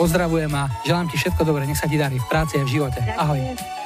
pozdravujem 0.00 0.48
a 0.56 0.72
želám 0.88 1.06
ti 1.12 1.20
všetko 1.20 1.44
dobré, 1.44 1.68
nech 1.68 1.76
sa 1.76 1.84
ti 1.84 2.00
darí 2.00 2.16
v 2.16 2.26
práci 2.32 2.56
a 2.56 2.64
v 2.64 2.72
živote. 2.72 3.00
Ahoj. 3.20 3.40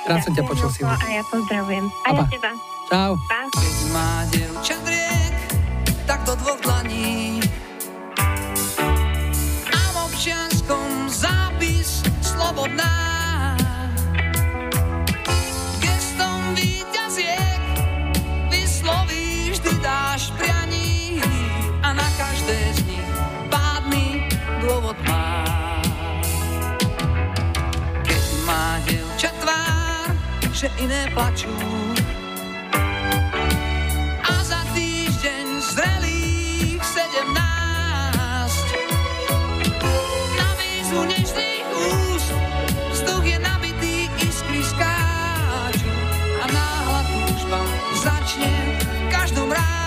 Rád 0.07 0.21
som 0.23 0.33
ťa 0.33 0.45
počul, 0.47 0.71
Silvi. 0.71 0.95
A 0.95 1.07
ja 1.11 1.23
pozdravujem. 1.27 1.85
A 2.07 2.09
ja 2.15 2.25
teba. 2.31 2.51
Čau. 2.91 3.13
Pa. 3.31 3.41
Keď 3.55 3.77
má 3.95 4.11
dievča 4.31 4.77
driek, 4.83 5.37
tak 6.07 6.21
do 6.27 6.35
dvoch 6.39 6.59
dlaní. 6.63 7.39
A 9.71 9.79
v 9.79 9.97
občianskom 10.11 11.07
zápis 11.07 12.03
slobodná. 12.23 13.00
Že 30.61 30.69
iné 30.77 31.09
plačú, 31.17 31.49
a 34.21 34.35
za 34.45 34.61
týždeň 34.77 35.57
zrelých 35.57 36.85
sedemnáct. 36.85 38.69
Na 40.37 40.49
výzvu 40.61 41.09
nežných 41.09 41.65
úst 41.65 42.37
vzduch 42.93 43.25
je 43.25 43.41
nabitý, 43.41 44.13
iskry 44.21 44.61
skáču 44.61 45.89
a 46.45 46.47
náhla 46.53 47.09
túžba 47.09 47.61
začne 47.97 48.53
v 48.85 49.05
každom 49.09 49.49
rásť. 49.49 49.80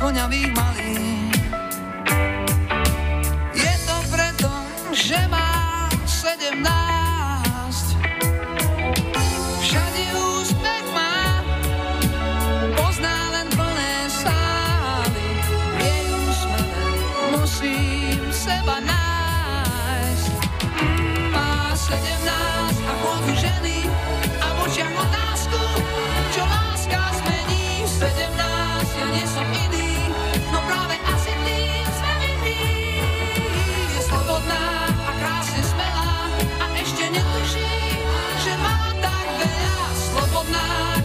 Voňavých 0.00 0.54
malín. 0.54 1.27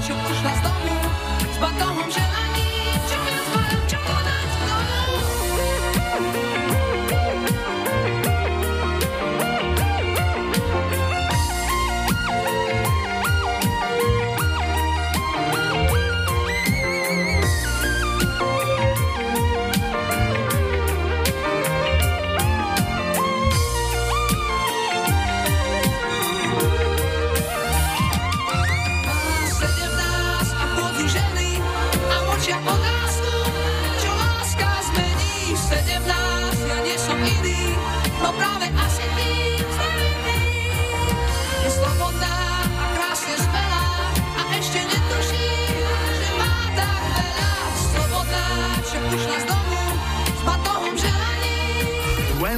Čo 0.03 0.13
prišla 0.19 0.51
z 0.55 0.61
domu, 0.67 0.95
s 1.47 1.57
batohom 1.59 2.07
želaní, 2.11 2.42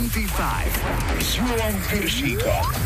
25 0.10 1.20
s 1.20 1.36
Julom 1.36 1.82
Piršíkom. 1.90 2.85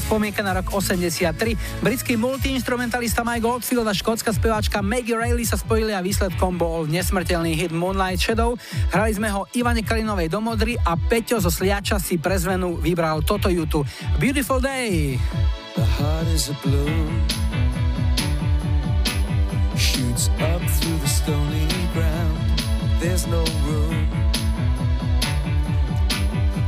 Spomienka 0.00 0.42
na 0.42 0.58
rok 0.58 0.70
83. 0.74 1.82
Britský 1.82 2.14
multiinstrumentalista 2.16 3.26
Mike 3.26 3.46
Oldfield 3.46 3.86
a 3.86 3.94
škótska 3.94 4.32
speváčka 4.34 4.78
Maggie 4.82 5.18
Reilly 5.18 5.44
sa 5.44 5.58
spojili 5.58 5.94
a 5.94 6.00
výsledkom 6.00 6.56
bol 6.56 6.86
nesmrteľný 6.86 7.54
hit 7.54 7.74
Moonlight 7.74 8.22
Shadow. 8.22 8.54
Hrali 8.94 9.12
sme 9.14 9.28
ho 9.28 9.44
Ivane 9.54 9.82
Kalinovej 9.82 10.30
do 10.30 10.40
Modry 10.40 10.78
a 10.78 10.94
Peťo 10.96 11.42
zo 11.42 11.50
Sliača 11.50 11.98
si 11.98 12.16
pre 12.16 12.38
zmenu 12.38 12.78
vybral 12.78 13.26
toto 13.26 13.50
YouTube. 13.50 13.84
Beautiful 14.22 14.62
Day. 14.62 15.18
The 15.78 15.84
heart 15.84 16.26
is 16.34 16.50
a 16.50 16.56
bloom, 16.66 17.22
shoots 19.78 20.26
up 20.42 20.62
through 20.62 20.98
the 20.98 21.06
stony 21.06 21.66
ground. 21.94 22.38
There's 22.98 23.30
no 23.30 23.46
room, 23.62 24.10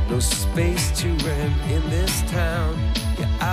no 0.07 0.19
space 0.19 0.95
to 1.03 1.07
rent 1.27 1.55
in 1.67 1.83
this 1.89 2.23
town. 2.31 2.90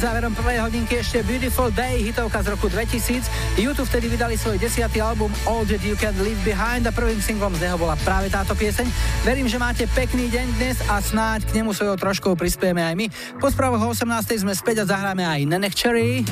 Pred 0.00 0.16
záverom 0.16 0.32
prvej 0.32 0.64
hodinky 0.64 0.96
ešte 0.96 1.20
Beautiful 1.28 1.68
Day, 1.76 2.00
hitovka 2.00 2.40
z 2.40 2.56
roku 2.56 2.72
2000. 2.72 3.20
YouTube 3.60 3.84
vtedy 3.84 4.08
vydali 4.08 4.32
svoj 4.32 4.56
desiatý 4.56 4.96
album 4.96 5.28
All 5.44 5.60
That 5.68 5.84
You 5.84 5.92
Can 5.92 6.16
Leave 6.24 6.40
Behind 6.40 6.88
a 6.88 6.92
prvým 6.96 7.20
singlom 7.20 7.52
z 7.60 7.68
neho 7.68 7.76
bola 7.76 8.00
práve 8.00 8.32
táto 8.32 8.56
pieseň. 8.56 8.88
Verím, 9.28 9.44
že 9.44 9.60
máte 9.60 9.84
pekný 9.92 10.32
deň 10.32 10.46
dnes 10.56 10.80
a 10.88 11.04
snáď 11.04 11.52
k 11.52 11.60
nemu 11.60 11.76
svojou 11.76 12.00
troškou 12.00 12.32
prispieme 12.32 12.80
aj 12.80 12.96
my. 12.96 13.06
Po 13.44 13.52
správoch 13.52 13.84
o 13.84 13.92
18. 13.92 14.40
sme 14.40 14.56
späť 14.56 14.88
a 14.88 14.96
zahráme 14.96 15.20
aj 15.20 15.44
Nenech 15.44 15.76
Cherry, 15.76 16.24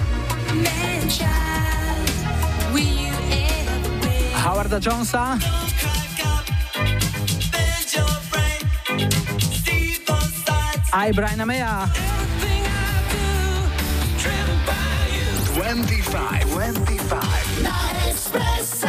Howarda 4.48 4.80
Jonesa, 4.80 5.36
aj 10.88 11.08
Briana 11.12 11.44
Maya. 11.44 11.84
25, 15.85 16.45
25. 16.45 17.62
Na 17.62 18.11
Expresse. 18.11 18.89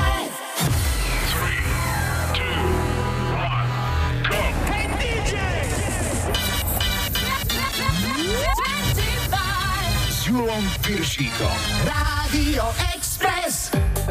S 10.09 10.25
Julom 10.25 10.69
Piršíkom. 10.81 11.57
Rádio 11.85 12.63
Express. 12.69 12.98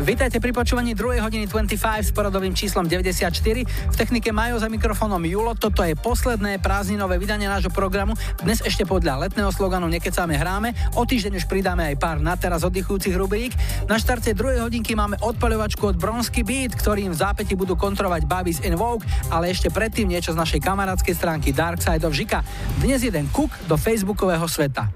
Vítajte 0.08 0.40
pri 0.40 0.56
počúvaní 0.56 0.96
2. 0.96 1.20
hodiny 1.20 1.44
25 1.44 1.76
s 2.00 2.16
poradovým 2.16 2.56
číslom 2.56 2.88
94. 2.88 3.28
V 3.68 3.92
technike 3.92 4.32
Majo 4.32 4.56
za 4.56 4.72
mikrofónom 4.72 5.20
Julo. 5.20 5.52
Toto 5.52 5.84
je 5.84 5.92
posledné 5.92 6.64
prázdninové 6.64 7.20
vydanie 7.20 7.44
nášho 7.44 7.68
programu. 7.68 8.16
Dnes 8.40 8.64
ešte 8.64 8.88
podľa 8.88 9.28
letného 9.28 9.52
sloganu 9.52 9.84
Nekecáme 9.84 10.32
hráme. 10.32 10.72
O 10.96 11.04
týždeň 11.04 11.36
už 11.36 11.44
pridáme 11.44 11.92
aj 11.92 12.00
pár 12.00 12.24
na 12.24 12.40
teraz 12.40 12.64
oddychujúcich 12.64 13.12
rubrík. 13.20 13.52
Na 13.84 14.00
štarte 14.00 14.32
2. 14.32 14.64
hodinky 14.64 14.96
máme 14.96 15.20
odpaľovačku 15.20 15.92
od 15.92 16.00
Bronsky 16.00 16.40
Beat, 16.40 16.72
ktorým 16.72 17.12
v 17.12 17.20
zápäti 17.20 17.52
budú 17.52 17.76
kontrolovať 17.76 18.24
Babys 18.24 18.64
in 18.64 18.80
Vogue, 18.80 19.04
ale 19.28 19.52
ešte 19.52 19.68
predtým 19.68 20.08
niečo 20.08 20.32
z 20.32 20.40
našej 20.40 20.64
kamarádskej 20.64 21.20
stránky 21.20 21.52
Dark 21.52 21.84
Side 21.84 22.08
of 22.08 22.16
Žika. 22.16 22.40
Dnes 22.80 23.04
jeden 23.04 23.28
kuk 23.28 23.52
do 23.68 23.76
facebookového 23.76 24.48
sveta. 24.48 24.88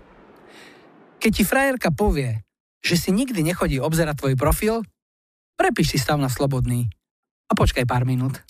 Keď 1.20 1.30
ti 1.36 1.44
frajerka 1.44 1.92
povie, 1.92 2.40
že 2.80 2.96
si 2.96 3.12
nikdy 3.12 3.44
nechodí 3.44 3.76
obzerať 3.76 4.16
tvoj 4.16 4.34
profil, 4.40 4.82
prepíš 5.62 5.94
si 5.94 5.98
stav 6.02 6.18
na 6.18 6.26
slobodný 6.26 6.90
A 7.46 7.54
počkaj 7.54 7.86
pár 7.86 8.02
minút. 8.02 8.42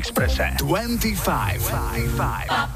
Exprese. 0.00 0.42
Na 0.42 0.48
Exprese. 0.48 0.56
25. 0.58 1.68
25. 1.68 2.69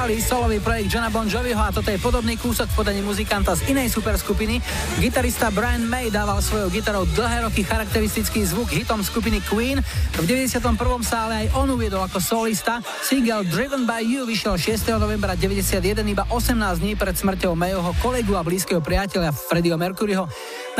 hrali 0.02 0.18
solový 0.18 0.58
projekt 0.58 0.89
Johna 0.89 1.14
Bon 1.14 1.30
Joviho 1.30 1.62
a 1.62 1.70
toto 1.70 1.93
je 1.93 2.02
podobný 2.02 2.34
kúsok 2.34 2.66
v 2.74 2.74
podaní 2.74 3.06
muzikanta 3.06 3.54
z 3.54 3.70
inej 3.70 3.93
superskupiny. 3.93 4.58
Gitarista 4.97 5.54
Brian 5.54 5.86
May 5.86 6.10
dával 6.10 6.41
svojou 6.41 6.74
gitarou 6.74 7.06
dlhé 7.06 7.45
roky 7.45 7.62
charakteristický 7.62 8.41
zvuk 8.41 8.74
hitom 8.74 9.06
skupiny 9.06 9.45
Queen. 9.45 9.78
V 10.18 10.26
91. 10.26 10.74
sa 11.06 11.30
ale 11.30 11.45
aj 11.45 11.47
on 11.54 11.70
uviedol 11.78 12.02
ako 12.02 12.18
solista. 12.18 12.82
Single 13.06 13.45
Driven 13.45 13.86
by 13.86 14.02
You 14.02 14.26
vyšiel 14.26 14.58
6. 14.58 14.89
novembra 14.97 15.38
91 15.38 16.02
iba 16.02 16.26
18 16.34 16.82
dní 16.82 16.97
pred 16.97 17.14
smrťou 17.14 17.54
Mayovho 17.54 17.93
kolegu 18.02 18.34
a 18.34 18.41
blízkeho 18.41 18.82
priateľa 18.82 19.30
Freddieho 19.38 19.78
Mercuryho. 19.78 20.26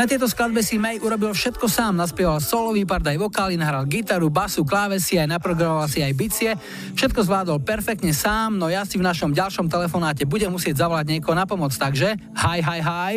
Na 0.00 0.08
tieto 0.08 0.24
skladbe 0.24 0.64
si 0.64 0.80
May 0.80 0.96
urobil 0.96 1.36
všetko 1.36 1.68
sám, 1.68 2.00
naspieval 2.00 2.40
solový 2.40 2.88
part 2.88 3.04
aj 3.04 3.20
vokály, 3.20 3.60
nahral 3.60 3.84
gitaru, 3.84 4.32
basu, 4.32 4.64
klávesy, 4.64 5.20
aj 5.20 5.36
naprogramoval 5.36 5.84
si 5.84 6.00
aj 6.00 6.16
bicie. 6.16 6.50
Všetko 6.96 7.20
zvládol 7.28 7.60
perfektne 7.60 8.16
sám, 8.16 8.56
no 8.56 8.72
ja 8.72 8.88
si 8.88 8.96
v 8.96 9.04
našom 9.04 9.36
ďalšom 9.36 9.68
telefonáte 9.68 10.24
budem 10.24 10.48
musieť 10.48 10.80
zavolať 10.80 11.12
niekoho 11.12 11.36
na 11.36 11.44
pomoc, 11.44 11.76
takže 11.76 12.16
hi, 12.16 12.64
hi, 12.64 12.80
hi. 12.80 13.14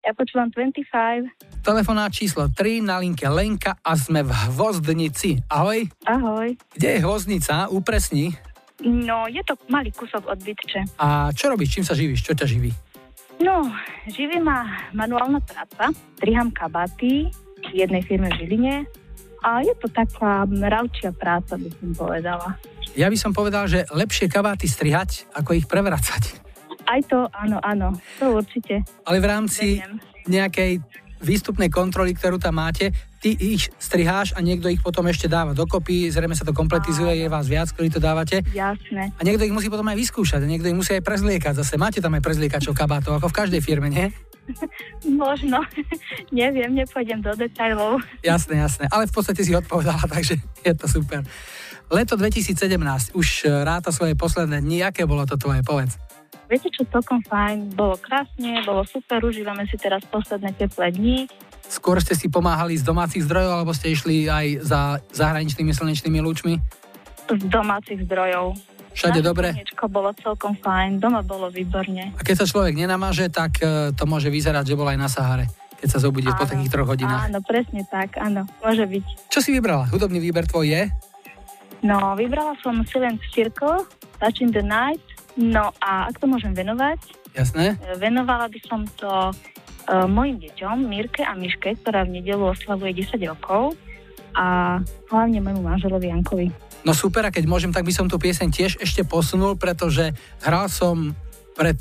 Ja 0.00 0.16
počúvam 0.16 0.48
25. 0.48 1.60
Telefonát 1.60 2.08
číslo 2.08 2.48
3 2.48 2.80
na 2.80 3.04
linke 3.04 3.28
Lenka 3.28 3.76
a 3.84 3.92
sme 3.92 4.24
v 4.24 4.32
Hvozdnici. 4.32 5.44
Ahoj. 5.52 5.88
Ahoj. 6.08 6.56
Kde 6.72 6.88
je 6.88 6.98
Hvozdnica? 7.04 7.68
Upresni. 7.68 8.32
No, 8.80 9.28
je 9.28 9.44
to 9.44 9.60
malý 9.68 9.92
kúsok 9.92 10.24
od 10.28 10.40
Bytče. 10.40 10.88
A 11.00 11.32
čo 11.36 11.52
robíš? 11.52 11.80
Čím 11.80 11.84
sa 11.84 11.96
živíš? 11.96 12.20
Čo 12.20 12.32
ťa 12.36 12.48
živí? 12.48 12.72
No, 13.42 13.66
živí 14.06 14.38
ma 14.38 14.86
manuálna 14.94 15.42
práca. 15.42 15.90
Triham 16.20 16.54
kabaty 16.54 17.30
v 17.64 17.70
jednej 17.72 18.02
firme 18.06 18.30
v 18.30 18.44
Žiline. 18.44 18.86
A 19.44 19.60
je 19.60 19.74
to 19.76 19.92
taká 19.92 20.48
mravčia 20.48 21.12
práca, 21.12 21.60
by 21.60 21.68
som 21.68 21.90
povedala. 21.92 22.56
Ja 22.94 23.10
by 23.10 23.18
som 23.18 23.34
povedal, 23.34 23.68
že 23.68 23.84
lepšie 23.92 24.30
kabáty 24.30 24.70
strihať, 24.70 25.28
ako 25.36 25.52
ich 25.58 25.66
prevracať. 25.68 26.40
Aj 26.88 27.00
to, 27.04 27.28
áno, 27.32 27.60
áno, 27.60 27.92
to 28.16 28.40
určite. 28.40 28.84
Ale 29.04 29.20
v 29.20 29.26
rámci 29.28 29.80
nejakej 30.24 30.80
výstupnej 31.20 31.70
kontroly, 31.70 32.16
ktorú 32.16 32.40
tam 32.40 32.58
máte, 32.58 32.90
ty 33.22 33.32
ich 33.32 33.72
striháš 33.80 34.36
a 34.36 34.44
niekto 34.44 34.68
ich 34.68 34.82
potom 34.84 35.08
ešte 35.08 35.30
dáva 35.30 35.56
dokopy, 35.56 36.12
zrejme 36.12 36.36
sa 36.36 36.44
to 36.44 36.52
kompletizuje, 36.52 37.24
je 37.24 37.28
vás 37.30 37.48
viac, 37.48 37.72
ktorí 37.72 37.88
to 37.88 38.02
dávate. 38.02 38.44
Jasné. 38.52 39.14
A 39.16 39.20
niekto 39.24 39.48
ich 39.48 39.54
musí 39.54 39.72
potom 39.72 39.88
aj 39.88 39.96
vyskúšať, 39.96 40.44
a 40.44 40.50
niekto 40.50 40.68
ich 40.68 40.76
musí 40.76 40.92
aj 40.92 41.04
prezliekať 41.04 41.60
zase. 41.64 41.80
Máte 41.80 42.04
tam 42.04 42.12
aj 42.12 42.22
prezliekačov 42.24 42.76
kabátov, 42.76 43.16
ako 43.16 43.32
v 43.32 43.38
každej 43.40 43.60
firme, 43.64 43.88
nie? 43.88 44.12
Možno. 45.24 45.64
Neviem, 46.34 46.76
nepôjdem 46.76 47.24
do 47.24 47.32
detajlov. 47.32 48.04
Jasné, 48.24 48.60
jasné. 48.60 48.84
Ale 48.92 49.08
v 49.08 49.12
podstate 49.14 49.40
si 49.40 49.56
odpovedala, 49.56 50.04
takže 50.04 50.36
je 50.60 50.72
to 50.76 50.86
super. 50.88 51.24
Leto 51.92 52.16
2017, 52.16 53.12
už 53.12 53.28
ráta 53.64 53.92
svoje 53.92 54.16
posledné 54.16 54.64
dni. 54.64 54.88
Aké 54.88 55.04
bolo 55.04 55.28
to 55.28 55.36
tvoje, 55.36 55.60
povedz? 55.60 56.00
Viete 56.54 56.70
čo, 56.70 56.86
celkom 56.86 57.18
fajn. 57.26 57.74
Bolo 57.74 57.98
krásne, 57.98 58.62
bolo 58.62 58.86
super, 58.86 59.18
užívame 59.26 59.66
si 59.66 59.74
teraz 59.74 60.06
posledné 60.06 60.54
teplé 60.54 60.94
dni. 60.94 61.26
Skôr 61.66 61.98
ste 61.98 62.14
si 62.14 62.30
pomáhali 62.30 62.78
z 62.78 62.86
domácich 62.86 63.26
zdrojov, 63.26 63.58
alebo 63.58 63.74
ste 63.74 63.90
išli 63.90 64.30
aj 64.30 64.62
za 64.62 65.02
zahraničnými 65.10 65.74
slnečnými 65.74 66.22
lúčmi? 66.22 66.62
Z 67.26 67.42
domácich 67.50 68.06
zdrojov. 68.06 68.54
Všade 68.94 69.18
Naše 69.18 69.26
dobre? 69.26 69.48
bolo 69.90 70.14
celkom 70.14 70.54
fajn, 70.54 71.02
doma 71.02 71.26
bolo 71.26 71.50
výborne. 71.50 72.14
A 72.14 72.22
keď 72.22 72.46
sa 72.46 72.46
človek 72.46 72.78
nenamaže, 72.78 73.26
tak 73.34 73.58
e, 73.58 73.90
to 73.90 74.06
môže 74.06 74.30
vyzerať, 74.30 74.70
že 74.70 74.78
bol 74.78 74.86
aj 74.86 74.94
na 74.94 75.10
Sahare, 75.10 75.50
keď 75.82 75.88
sa 75.90 75.98
zobudí 75.98 76.30
po 76.30 76.46
Áno. 76.46 76.50
takých 76.54 76.70
troch 76.70 76.86
hodinách. 76.86 77.26
Áno, 77.26 77.42
presne 77.42 77.82
tak, 77.90 78.14
áno, 78.22 78.46
môže 78.62 78.86
byť. 78.86 79.04
Čo 79.26 79.42
si 79.42 79.50
vybrala? 79.50 79.90
Hudobný 79.90 80.22
výber 80.22 80.46
tvoj 80.46 80.70
je? 80.70 80.82
No, 81.82 82.14
vybrala 82.14 82.54
som 82.62 82.86
Silent 82.86 83.18
Circle, 83.34 83.82
Touching 84.22 84.54
the 84.54 84.62
Night, 84.62 85.02
no 85.38 85.74
a 85.82 86.08
ak 86.10 86.18
to 86.20 86.26
môžem 86.30 86.54
venovať, 86.54 87.00
Jasné? 87.34 87.74
e, 87.74 87.98
venovala 87.98 88.46
by 88.46 88.60
som 88.66 88.86
to 88.98 89.10
e, 89.30 89.32
mojim 90.06 90.38
deťom, 90.38 90.86
Mirke 90.86 91.22
a 91.26 91.34
Miške, 91.34 91.74
ktorá 91.82 92.06
v 92.06 92.20
nedelu 92.20 92.54
oslavuje 92.54 93.04
10 93.04 93.18
rokov 93.30 93.74
a 94.34 94.78
hlavne 95.10 95.38
môjmu 95.38 95.62
manželovi 95.62 96.10
Jankovi. 96.10 96.48
No 96.84 96.92
super, 96.92 97.24
a 97.24 97.30
keď 97.32 97.46
môžem, 97.48 97.72
tak 97.72 97.86
by 97.86 97.94
som 97.94 98.06
tú 98.10 98.18
pieseň 98.18 98.48
tiež 98.50 98.72
ešte 98.82 99.06
posunul, 99.06 99.56
pretože 99.56 100.12
hral 100.42 100.68
som 100.68 101.16
pred 101.54 101.78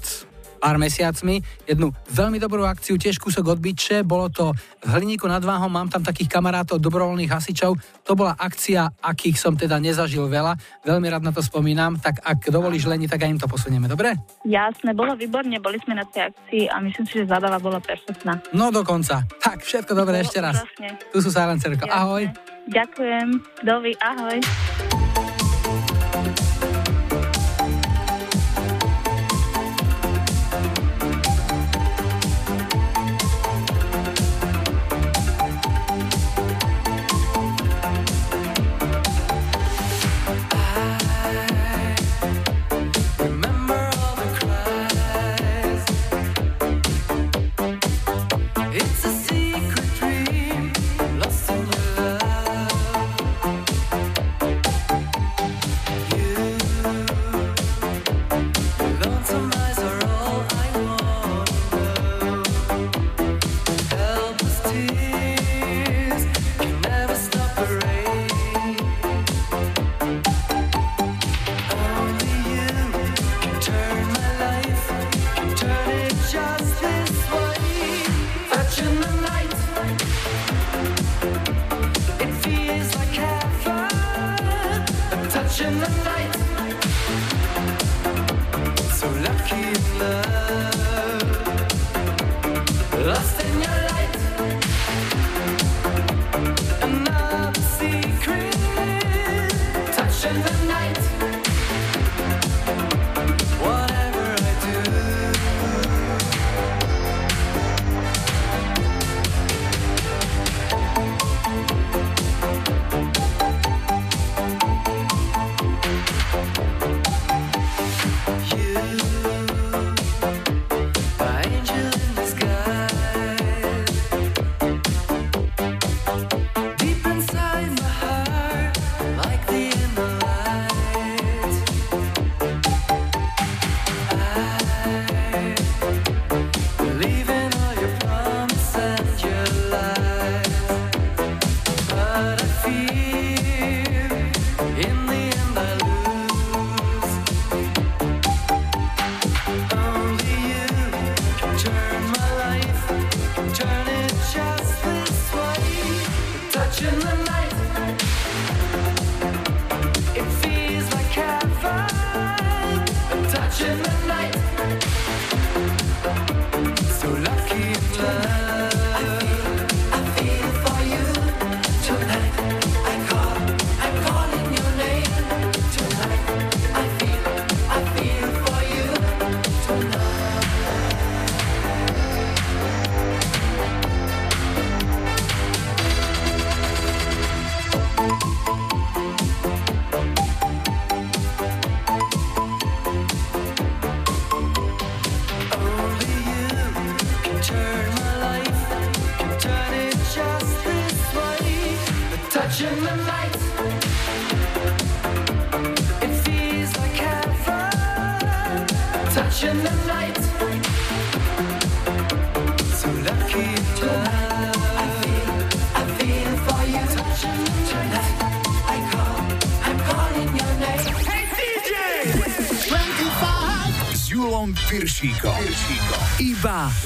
pár 0.64 0.80
mesiacmi 0.80 1.44
jednu 1.68 1.92
veľmi 2.08 2.40
dobrú 2.40 2.64
akciu, 2.64 2.96
tiež 2.96 3.20
kúsok 3.20 3.52
od 3.52 3.60
bolo 4.08 4.32
to 4.32 4.56
v 4.80 4.88
Hliníku 4.88 5.28
nad 5.28 5.44
Váhom, 5.44 5.68
mám 5.68 5.92
tam 5.92 6.00
takých 6.00 6.32
kamarátov, 6.32 6.80
dobrovoľných 6.80 7.28
hasičov, 7.28 7.76
to 8.08 8.16
bola 8.16 8.32
akcia, 8.40 8.88
akých 9.04 9.36
som 9.36 9.60
teda 9.60 9.76
nezažil 9.84 10.32
veľa, 10.32 10.56
veľmi 10.88 11.08
rád 11.12 11.28
na 11.28 11.36
to 11.36 11.44
spomínam, 11.44 12.00
tak 12.00 12.24
ak 12.24 12.48
dovolíš 12.48 12.88
Leni, 12.88 13.12
tak 13.12 13.28
aj 13.28 13.36
im 13.36 13.40
to 13.44 13.52
posunieme, 13.52 13.92
dobre? 13.92 14.16
Jasné, 14.48 14.96
bolo 14.96 15.20
výborne, 15.20 15.60
boli 15.60 15.84
sme 15.84 16.00
na 16.00 16.08
tej 16.08 16.32
akcii 16.32 16.72
a 16.72 16.80
myslím 16.80 17.06
si, 17.12 17.14
že 17.20 17.28
zábava 17.28 17.60
bola 17.60 17.84
perfektná. 17.84 18.40
No 18.56 18.72
dokonca. 18.72 19.28
Tak, 19.44 19.68
všetko 19.68 19.92
dobré 19.92 20.24
ešte 20.24 20.40
raz. 20.40 20.64
úžasne. 20.64 20.90
Tu 21.12 21.20
sú. 21.20 21.34
Jasné. 21.34 21.92
Ahoj. 21.92 22.24
Ďakujem, 22.72 23.28
dovi, 23.68 23.92
ahoj. 24.00 24.40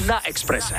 na 0.05 0.21
Exprese. 0.25 0.75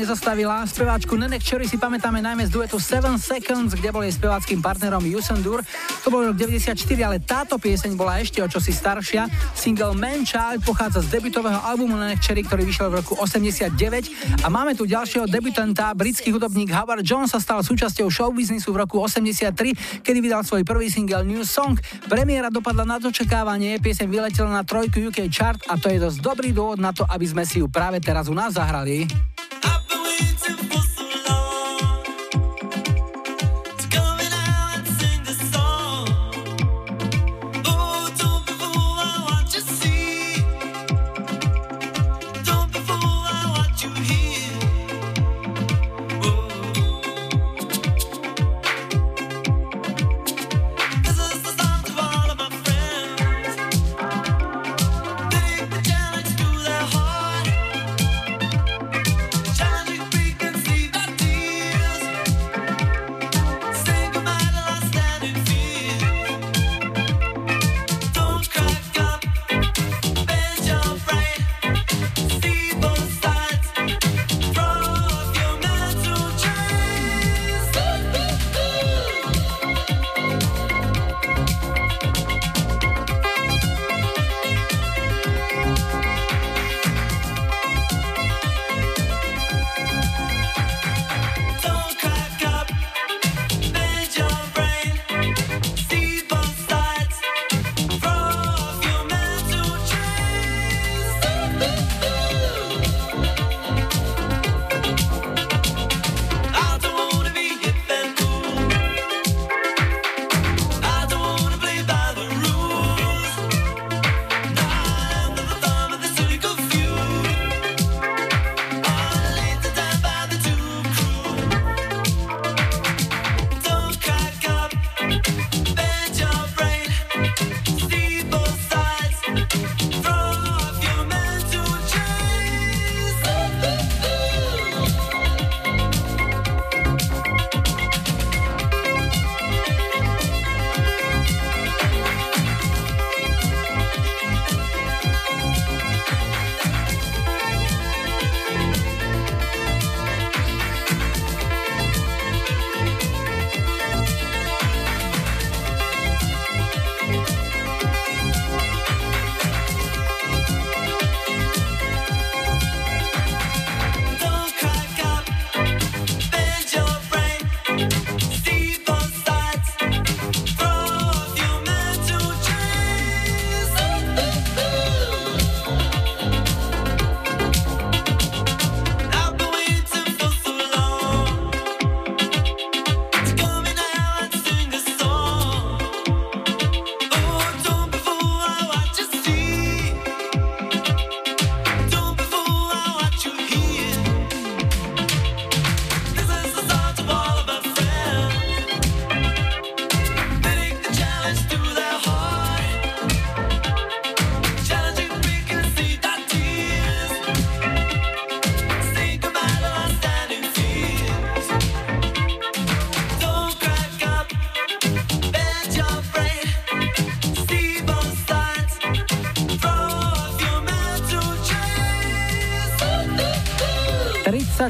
nezastavila. 0.00 0.64
Speváčku 0.64 1.12
Nenek 1.12 1.44
Cherry 1.44 1.68
si 1.68 1.76
pamätáme 1.76 2.24
najmä 2.24 2.48
z 2.48 2.56
duetu 2.56 2.80
7 2.80 3.20
Seconds, 3.20 3.76
kde 3.76 3.92
bol 3.92 4.00
jej 4.00 4.16
speváckým 4.16 4.64
partnerom 4.64 5.04
Yusendur. 5.04 5.60
To 6.00 6.08
bol 6.08 6.32
rok 6.32 6.36
94, 6.40 6.72
ale 7.04 7.20
táto 7.20 7.60
pieseň 7.60 8.00
bola 8.00 8.16
ešte 8.16 8.40
o 8.40 8.48
čosi 8.48 8.72
staršia. 8.72 9.28
Single 9.52 9.92
Man 9.92 10.24
Child 10.24 10.64
pochádza 10.64 11.04
z 11.04 11.20
debutového 11.20 11.60
albumu 11.60 12.00
Nenek 12.00 12.24
Cherry, 12.24 12.40
ktorý 12.40 12.64
vyšiel 12.64 12.88
v 12.88 13.04
roku 13.04 13.12
89. 13.20 14.40
A 14.40 14.48
máme 14.48 14.72
tu 14.72 14.88
ďalšieho 14.88 15.28
debutanta, 15.28 15.92
britský 15.92 16.32
hudobník 16.32 16.72
Howard 16.72 17.04
Jones 17.04 17.36
sa 17.36 17.38
stal 17.38 17.60
súčasťou 17.60 18.08
showbiznisu 18.08 18.72
v 18.72 18.80
roku 18.80 19.04
83, 19.04 20.00
kedy 20.00 20.18
vydal 20.24 20.40
svoj 20.48 20.64
prvý 20.64 20.88
single 20.88 21.28
New 21.28 21.44
Song. 21.44 21.76
Premiéra 22.08 22.48
dopadla 22.48 22.88
na 22.88 22.96
dočakávanie, 22.96 23.76
pieseň 23.84 24.08
vyletela 24.08 24.48
na 24.48 24.64
trojku 24.64 25.12
UK 25.12 25.28
chart 25.28 25.60
a 25.68 25.76
to 25.76 25.92
je 25.92 26.00
dosť 26.00 26.18
dobrý 26.24 26.56
dôvod 26.56 26.80
na 26.80 26.96
to, 26.96 27.04
aby 27.04 27.28
sme 27.28 27.44
si 27.44 27.60
ju 27.60 27.68
práve 27.68 28.00
teraz 28.00 28.32
u 28.32 28.34
nás 28.34 28.56
zahrali. 28.56 29.29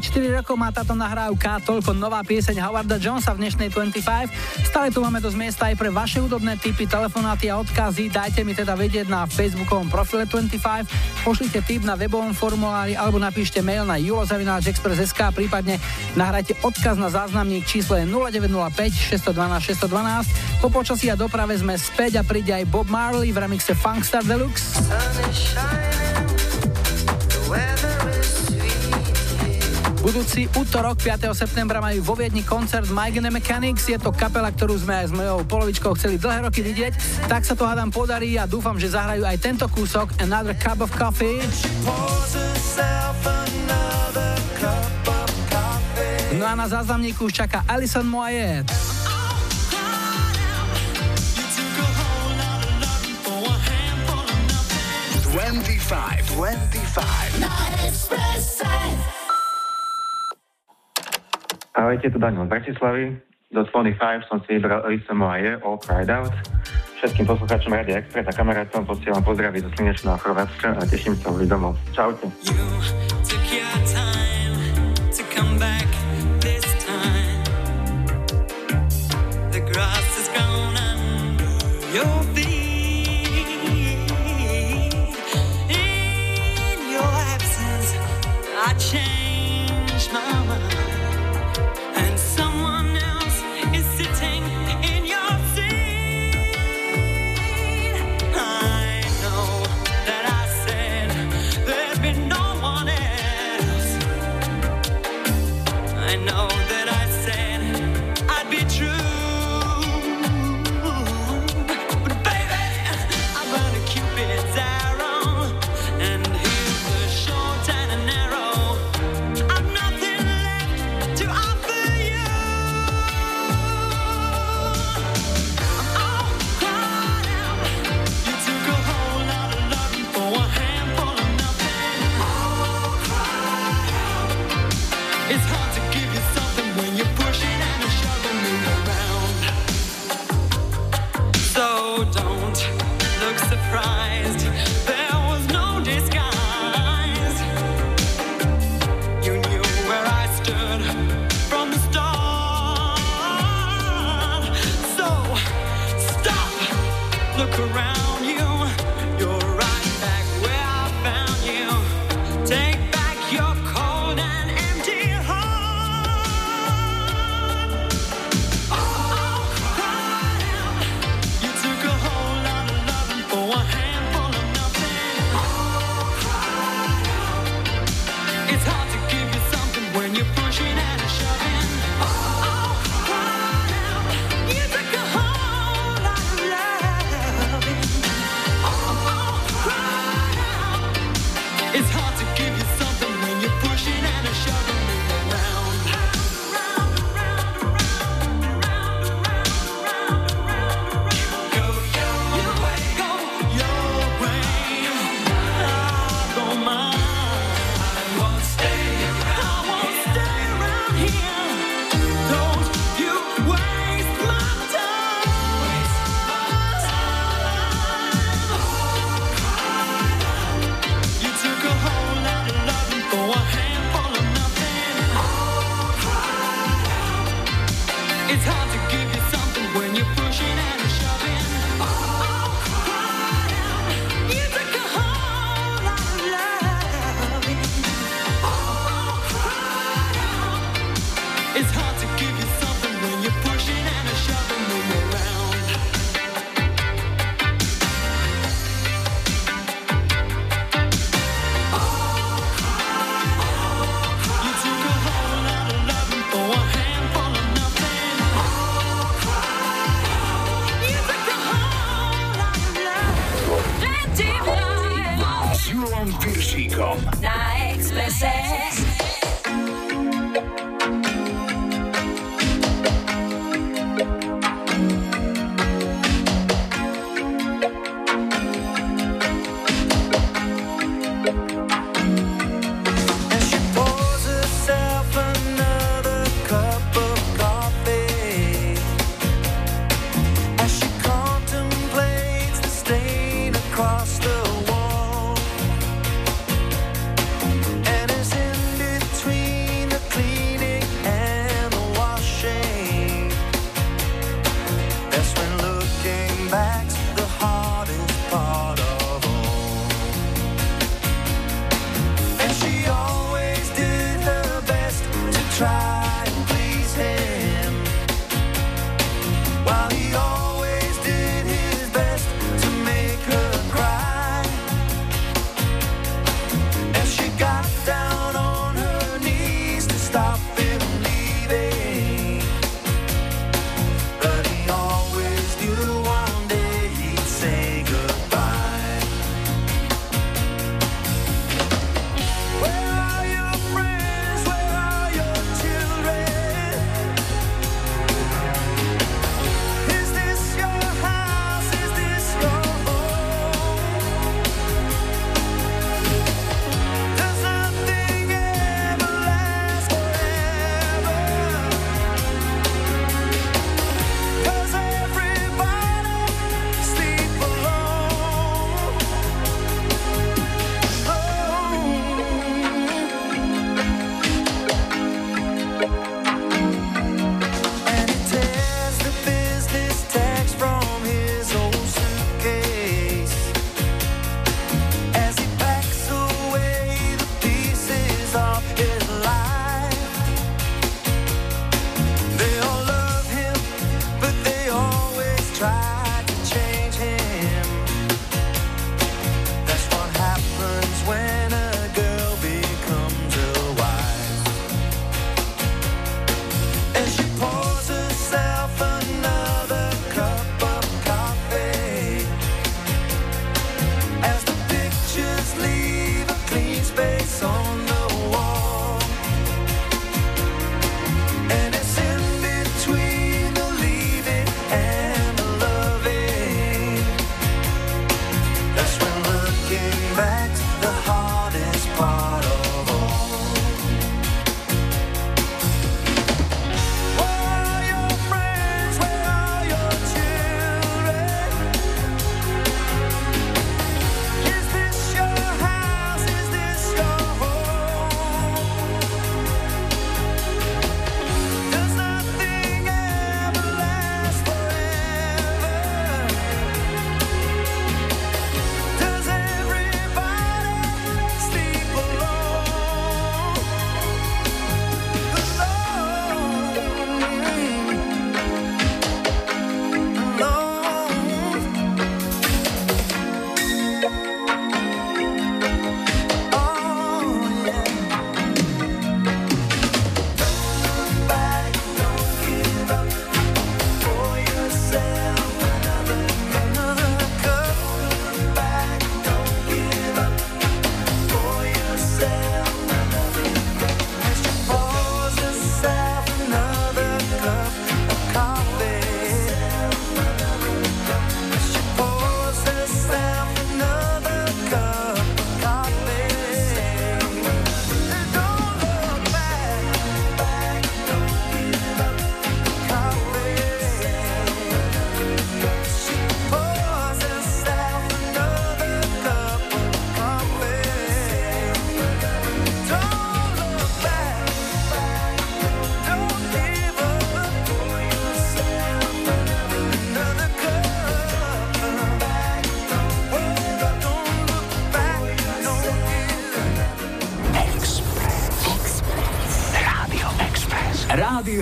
24 0.00 0.40
rokov 0.40 0.56
má 0.56 0.72
táto 0.72 0.96
nahrávka, 0.96 1.60
toľko 1.60 1.92
nová 1.92 2.24
pieseň 2.24 2.56
Howarda 2.64 2.96
Jonesa 2.96 3.36
v 3.36 3.44
dnešnej 3.44 3.68
25. 3.68 4.32
Stále 4.64 4.88
tu 4.88 5.04
máme 5.04 5.20
dosť 5.20 5.36
miesta 5.36 5.68
aj 5.68 5.76
pre 5.76 5.92
vaše 5.92 6.24
údobné 6.24 6.56
tipy, 6.56 6.88
telefonáty 6.88 7.52
a 7.52 7.60
odkazy. 7.60 8.08
Dajte 8.08 8.40
mi 8.40 8.56
teda 8.56 8.80
vedieť 8.80 9.12
na 9.12 9.28
facebookovom 9.28 9.92
profile 9.92 10.24
25, 10.24 10.88
pošlite 11.20 11.60
tip 11.68 11.84
na 11.84 12.00
webovom 12.00 12.32
formulári 12.32 12.96
alebo 12.96 13.20
napíšte 13.20 13.60
mail 13.60 13.84
na 13.84 14.00
julozavináčexpress.sk 14.00 15.36
prípadne 15.36 15.76
nahrajte 16.16 16.56
odkaz 16.64 16.96
na 16.96 17.12
záznamník 17.12 17.68
číslo 17.68 18.00
je 18.00 18.08
0905 18.08 19.20
612 19.20 19.84
612. 19.84 20.64
Po 20.64 20.72
počasí 20.72 21.12
a 21.12 21.16
doprave 21.20 21.60
sme 21.60 21.76
späť 21.76 22.16
a 22.16 22.24
príde 22.24 22.56
aj 22.56 22.64
Bob 22.72 22.88
Marley 22.88 23.36
v 23.36 23.44
remixe 23.44 23.76
Funkstar 23.76 24.24
Deluxe. 24.24 24.80
Budúci 30.00 30.48
útorok 30.56 30.96
5. 30.96 31.28
septembra 31.36 31.76
majú 31.76 32.00
vo 32.00 32.16
Viedni 32.16 32.40
koncert 32.40 32.88
Mike 32.88 33.20
and 33.20 33.28
the 33.28 33.32
Mechanics. 33.36 33.84
Je 33.84 34.00
to 34.00 34.08
kapela, 34.08 34.48
ktorú 34.48 34.80
sme 34.80 35.04
aj 35.04 35.06
s 35.08 35.12
mojou 35.12 35.44
polovičkou 35.44 35.92
chceli 36.00 36.16
dlhé 36.16 36.48
roky 36.48 36.64
vidieť. 36.64 36.96
Tak 37.28 37.44
sa 37.44 37.52
to 37.52 37.68
hádam 37.68 37.92
podarí 37.92 38.40
a 38.40 38.48
dúfam, 38.48 38.80
že 38.80 38.96
zahrajú 38.96 39.28
aj 39.28 39.36
tento 39.44 39.68
kúsok 39.68 40.08
Another 40.24 40.56
Cup 40.56 40.80
of 40.80 40.88
Coffee. 40.96 41.44
No 46.40 46.48
a 46.48 46.56
na 46.56 46.64
záznamníku 46.64 47.28
už 47.28 47.44
čaká 47.44 47.60
Alison 47.68 48.08
Moyet. 48.08 48.64
25, 55.28 56.40
25. 56.40 59.19
Ahojte, 61.80 62.12
tu 62.12 62.18
Daniel 62.20 62.44
z 62.44 62.48
Bratislavy. 62.48 63.04
Do 63.56 63.64
25 63.64 64.28
som 64.28 64.38
si 64.44 64.60
vybral 64.60 64.84
Elisa 64.84 65.16
Moaje, 65.16 65.56
All 65.64 65.80
Cried 65.80 66.12
Out. 66.12 66.36
Všetkým 67.00 67.24
poslucháčom 67.24 67.72
Radia 67.72 68.04
Express 68.04 68.28
a 68.28 68.36
kamarátom 68.36 68.84
posielam 68.84 69.24
pozdraví 69.24 69.64
zo 69.64 69.72
slnečného 69.72 70.20
Chorvátska 70.20 70.76
a 70.76 70.82
teším 70.84 71.16
sa 71.16 71.32
už 71.32 71.48
domov. 71.48 71.80
Čaute. 71.96 72.28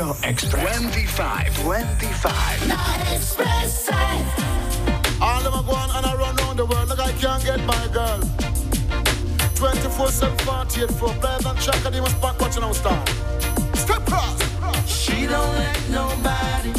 Radio 0.09 0.31
Express. 0.31 0.79
25. 0.79 1.63
25. 1.63 2.69
Na 2.69 2.77
Expresse. 3.15 3.91
All 5.21 5.43
them 5.43 5.55
a 5.55 5.63
go 5.63 5.73
on 5.73 5.91
and 5.97 6.07
I 6.07 6.15
run 6.15 6.37
round 6.37 6.59
the 6.59 6.65
world 6.65 6.89
like 6.89 6.99
I 6.99 7.13
can't 7.13 7.45
get 7.45 7.61
my 7.65 7.89
girl. 7.93 8.21
24 9.57 10.09
7 10.09 10.39
48 10.39 10.91
for 10.93 11.13
players 11.15 11.45
and 11.45 11.59
track 11.61 11.85
and 11.85 11.95
they 11.95 12.01
must 12.01 12.21
back 12.21 12.41
watching 12.41 12.63
our 12.63 12.75
star. 12.75 13.05
Step 13.75 14.05
cross. 14.07 14.39
She 14.87 15.27
don't 15.27 15.55
let 15.57 15.91
nobody. 15.91 16.78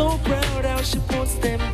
So 0.00 0.18
proud 0.24 0.64
how 0.64 0.80
she 0.80 0.98
puts 1.00 1.34
them 1.34 1.69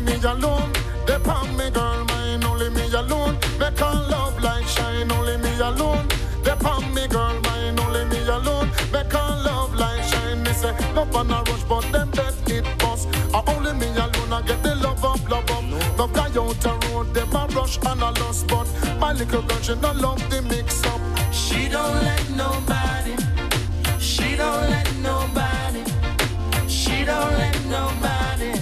Only 0.00 0.16
me 0.16 0.24
alone. 0.24 0.72
They 1.06 1.18
palm 1.18 1.56
me 1.58 1.68
girl 1.68 2.04
mine. 2.06 2.42
Only 2.42 2.70
me 2.70 2.90
alone. 2.90 3.36
Make 3.58 3.78
her 3.78 4.06
love 4.08 4.42
like 4.42 4.66
shine. 4.66 5.12
Only 5.12 5.36
me 5.36 5.60
alone. 5.60 6.08
They 6.42 6.54
palm 6.56 6.94
me 6.94 7.06
girl 7.06 7.38
mine. 7.42 7.78
Only 7.78 8.06
me 8.06 8.26
alone. 8.26 8.70
Make 8.92 9.12
her 9.12 9.42
love 9.44 9.74
like 9.74 10.02
shine. 10.04 10.42
Me 10.42 10.52
say 10.54 10.72
love 10.94 11.14
on 11.14 11.30
a 11.30 11.42
rush, 11.42 11.64
but 11.64 11.82
them 11.92 12.10
bet 12.12 12.34
it 12.50 12.64
bust. 12.78 13.08
I 13.34 13.42
only 13.48 13.74
me 13.74 13.88
alone. 13.90 14.32
I 14.32 14.40
get 14.40 14.62
the 14.62 14.74
love 14.76 15.04
up, 15.04 15.28
love 15.28 15.50
up. 15.50 15.98
Love 15.98 16.12
guy 16.14 16.28
out 16.40 16.60
the 16.60 16.88
road. 16.88 17.12
Them 17.12 17.34
a 17.34 17.46
rush 17.54 17.76
and 17.84 18.00
a 18.00 18.10
lost, 18.22 18.46
but 18.48 18.66
my 18.98 19.12
little 19.12 19.42
girl 19.42 19.60
she 19.60 19.74
no 19.74 19.92
love 19.92 20.30
the 20.30 20.40
mix 20.40 20.82
up. 20.86 21.00
She 21.30 21.68
don't 21.68 22.02
let 22.02 22.30
nobody. 22.30 23.16
She 23.98 24.34
don't 24.34 24.70
let 24.70 24.96
nobody. 25.02 25.84
She 26.68 27.04
don't 27.04 27.32
let 27.36 27.64
nobody. 27.66 28.59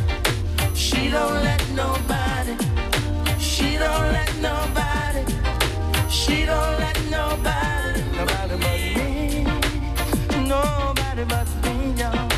She 1.08 1.14
don't 1.14 1.42
let 1.42 1.70
nobody. 1.70 2.54
She 3.38 3.78
don't 3.78 4.12
let 4.12 4.30
nobody. 4.42 5.24
She 6.10 6.44
don't 6.44 6.78
let 6.78 7.00
nobody. 7.08 8.02
Nobody 8.14 8.56
but 8.60 8.60
me. 8.60 9.44
Nobody 10.46 11.24
but 11.24 11.48
me, 11.64 11.94
y'all. 11.96 12.28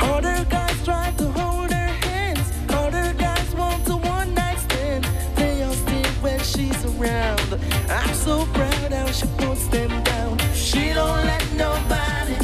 All 0.00 0.20
guys 0.20 0.84
try 0.84 1.10
to 1.18 1.26
hold 1.32 1.72
her 1.72 1.92
hands. 2.06 2.48
The 2.68 3.12
guys 3.18 3.52
want 3.56 3.88
a 3.88 3.96
one 3.96 4.32
night 4.34 4.60
stand. 4.60 5.04
They 5.34 5.64
all 5.64 5.72
stay 5.72 6.04
when 6.22 6.38
she's 6.38 6.84
around. 6.84 7.58
I'm 7.90 8.14
so 8.14 8.46
proud 8.54 8.92
how 8.92 9.06
she 9.10 9.26
puts 9.36 9.66
them 9.66 9.90
down. 10.04 10.38
She 10.54 10.92
don't 10.92 11.24
let 11.26 11.44
nobody. 11.54 12.36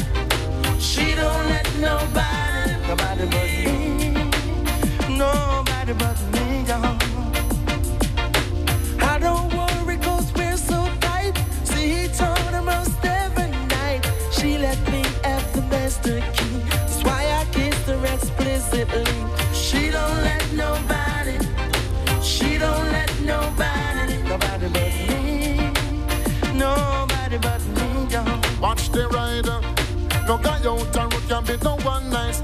She 0.77 1.15
don't 1.15 1.45
let 1.47 1.67
nobody. 1.79 2.73
Nobody 2.85 3.27
but. 3.27 3.54
Nobody 5.85 6.03
but 6.03 6.19
me. 6.33 6.65
I 9.01 9.19
don't 9.19 9.53
worry 9.53 9.97
cause 9.97 10.33
we're 10.33 10.57
so 10.57 10.89
tight. 10.99 11.37
See, 11.63 12.09
every 13.03 13.51
night. 13.67 14.01
She 14.31 14.57
let 14.57 14.79
me 14.91 15.03
have 15.23 15.45
the 15.53 15.61
master 15.69 16.21
key. 16.33 16.57
That's 16.69 17.03
why 17.03 17.21
I 17.29 17.45
kissed 17.51 17.85
her 17.85 18.03
explicitly. 18.03 19.05
She 19.53 19.91
don't 19.91 20.23
let 20.23 20.51
nobody. 20.53 21.37
She 22.23 22.57
don't 22.57 22.91
let 22.91 23.11
nobody. 23.21 24.23
Nobody 24.23 24.67
but 24.69 24.97
me. 25.13 25.71
Nobody 26.55 27.37
but 27.37 27.61
me. 27.75 28.07
Watch 28.59 28.89
the 28.89 29.07
rider. 29.09 29.61
No 30.27 30.39
guy 30.39 30.65
out 30.65 30.91
the 30.91 31.01
road 31.01 31.29
can 31.29 31.43
be 31.43 31.63
no 31.63 31.75
one 31.85 32.09
nice 32.09 32.41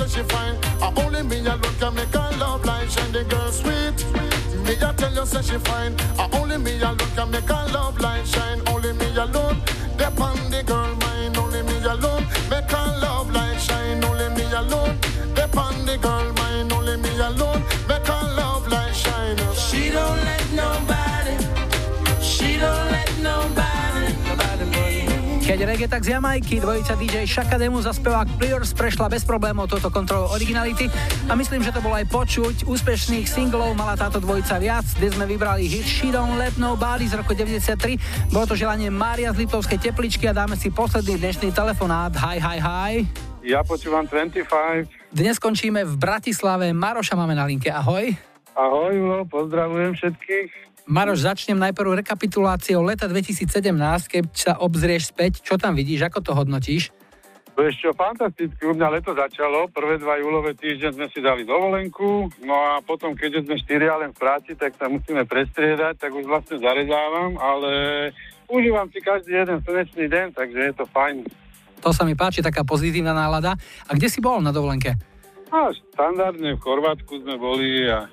a 0.00 0.04
tell 0.04 0.06
you 0.06 0.06
say 0.06 0.22
she 0.22 0.28
fine. 0.28 0.56
I 0.80 0.92
only 1.02 1.22
me 1.22 1.40
alone 1.40 1.60
can 1.78 1.94
make 1.94 2.14
her 2.14 2.30
love 2.38 2.64
like 2.64 2.88
shine 2.88 3.12
the 3.12 3.24
girl 3.24 3.50
sweet. 3.50 3.98
Me 4.64 4.74
a 4.74 4.92
tell 4.94 5.12
you 5.12 5.26
say 5.26 5.42
she 5.42 5.58
fine. 5.58 5.96
I 6.18 6.28
only 6.32 6.58
me 6.58 6.80
alone 6.80 6.98
can 7.16 7.30
make 7.30 7.48
her 7.48 7.66
love 7.72 7.98
like 8.00 8.26
shine. 8.26 8.60
Only 8.68 8.92
me 8.92 9.06
alone. 9.16 9.60
Depend 9.96 10.52
the 10.52 10.62
girl 10.66 10.94
mind. 10.96 11.36
Only 11.36 11.62
me 11.62 11.78
alone 11.84 12.26
make 12.50 12.70
her 12.70 12.98
love 13.00 13.32
like 13.32 13.58
shine. 13.58 14.04
Only 14.04 14.28
me 14.36 14.44
alone. 14.52 14.98
Depend 15.34 15.88
the 15.88 15.98
girl 16.00 16.32
mind. 16.34 16.72
Only 16.72 16.96
me 16.96 17.10
alone 17.18 17.62
Keď 25.48 25.64
reggae, 25.64 25.88
tak 25.88 26.04
z 26.04 26.12
Jamajky, 26.12 26.60
dvojica 26.60 26.92
DJ 26.92 27.24
Shaka 27.24 27.56
Demus 27.56 27.88
a 27.88 27.96
spevák 27.96 28.36
Pliers 28.36 28.76
prešla 28.76 29.08
bez 29.08 29.24
problémov 29.24 29.64
toto 29.72 29.88
kontrolou 29.88 30.28
originality 30.36 30.92
a 31.24 31.32
myslím, 31.32 31.64
že 31.64 31.72
to 31.72 31.80
bolo 31.80 31.96
aj 31.96 32.04
počuť. 32.04 32.68
Úspešných 32.68 33.24
singlov 33.24 33.72
mala 33.72 33.96
táto 33.96 34.20
dvojica 34.20 34.60
viac, 34.60 34.84
kde 35.00 35.08
sme 35.08 35.24
vybrali 35.24 35.64
hit 35.64 35.88
She 35.88 36.12
Don't 36.12 36.36
Let 36.36 36.60
Nobody 36.60 37.08
z 37.08 37.16
roku 37.16 37.32
93. 37.32 38.28
Bolo 38.28 38.44
to 38.44 38.60
želanie 38.60 38.92
Mária 38.92 39.32
z 39.32 39.48
Litovskej 39.48 39.80
tepličky 39.80 40.28
a 40.28 40.36
dáme 40.36 40.52
si 40.52 40.68
posledný 40.68 41.16
dnešný 41.16 41.48
telefonát. 41.56 42.12
Hi, 42.20 42.36
hi, 42.36 42.58
hi. 42.60 42.92
Ja 43.40 43.64
počúvam 43.64 44.04
25. 44.04 44.44
Dnes 45.16 45.40
skončíme 45.40 45.80
v 45.80 45.94
Bratislave. 45.96 46.76
Maroša 46.76 47.16
máme 47.16 47.32
na 47.32 47.48
linke. 47.48 47.72
Ahoj. 47.72 48.12
Ahoj, 48.52 48.92
Julo, 48.92 49.24
pozdravujem 49.24 49.96
všetkých. 49.96 50.67
Maroš, 50.88 51.28
začnem 51.28 51.60
najprv 51.60 52.00
rekapituláciou 52.00 52.80
leta 52.80 53.04
2017, 53.04 53.44
keď 54.08 54.24
sa 54.32 54.52
obzrieš 54.56 55.12
späť, 55.12 55.44
čo 55.44 55.60
tam 55.60 55.76
vidíš, 55.76 56.08
ako 56.08 56.24
to 56.24 56.32
hodnotíš? 56.32 56.88
Je 57.60 57.68
ešte 57.68 57.92
fantasticky, 57.92 58.64
u 58.64 58.72
mňa 58.72 58.96
leto 58.96 59.12
začalo, 59.12 59.68
prvé 59.68 60.00
dva 60.00 60.16
júlové 60.16 60.56
týždne 60.56 60.96
sme 60.96 61.06
si 61.12 61.20
dali 61.20 61.44
dovolenku, 61.44 62.32
no 62.40 62.54
a 62.56 62.72
potom, 62.80 63.12
keďže 63.12 63.44
sme 63.44 63.60
štyria 63.60 64.00
len 64.00 64.16
v 64.16 64.20
práci, 64.22 64.56
tak 64.56 64.80
sa 64.80 64.88
musíme 64.88 65.28
prestriedať, 65.28 66.00
tak 66.00 66.08
už 66.08 66.24
vlastne 66.24 66.56
zarezávam, 66.56 67.36
ale 67.36 67.70
užívam 68.48 68.88
si 68.88 69.04
každý 69.04 69.44
jeden 69.44 69.60
slnečný 69.60 70.08
deň, 70.08 70.26
takže 70.40 70.72
je 70.72 70.72
to 70.72 70.88
fajn. 70.88 71.28
To 71.84 71.92
sa 71.92 72.08
mi 72.08 72.16
páči, 72.16 72.40
taká 72.40 72.64
pozitívna 72.64 73.12
nálada. 73.12 73.60
A 73.84 73.90
kde 73.92 74.08
si 74.08 74.24
bol 74.24 74.40
na 74.40 74.56
dovolenke? 74.56 74.96
A 75.52 75.68
štandardne 75.68 76.56
v 76.56 76.62
Chorvátsku 76.64 77.12
sme 77.20 77.36
boli 77.36 77.84
a 77.92 78.08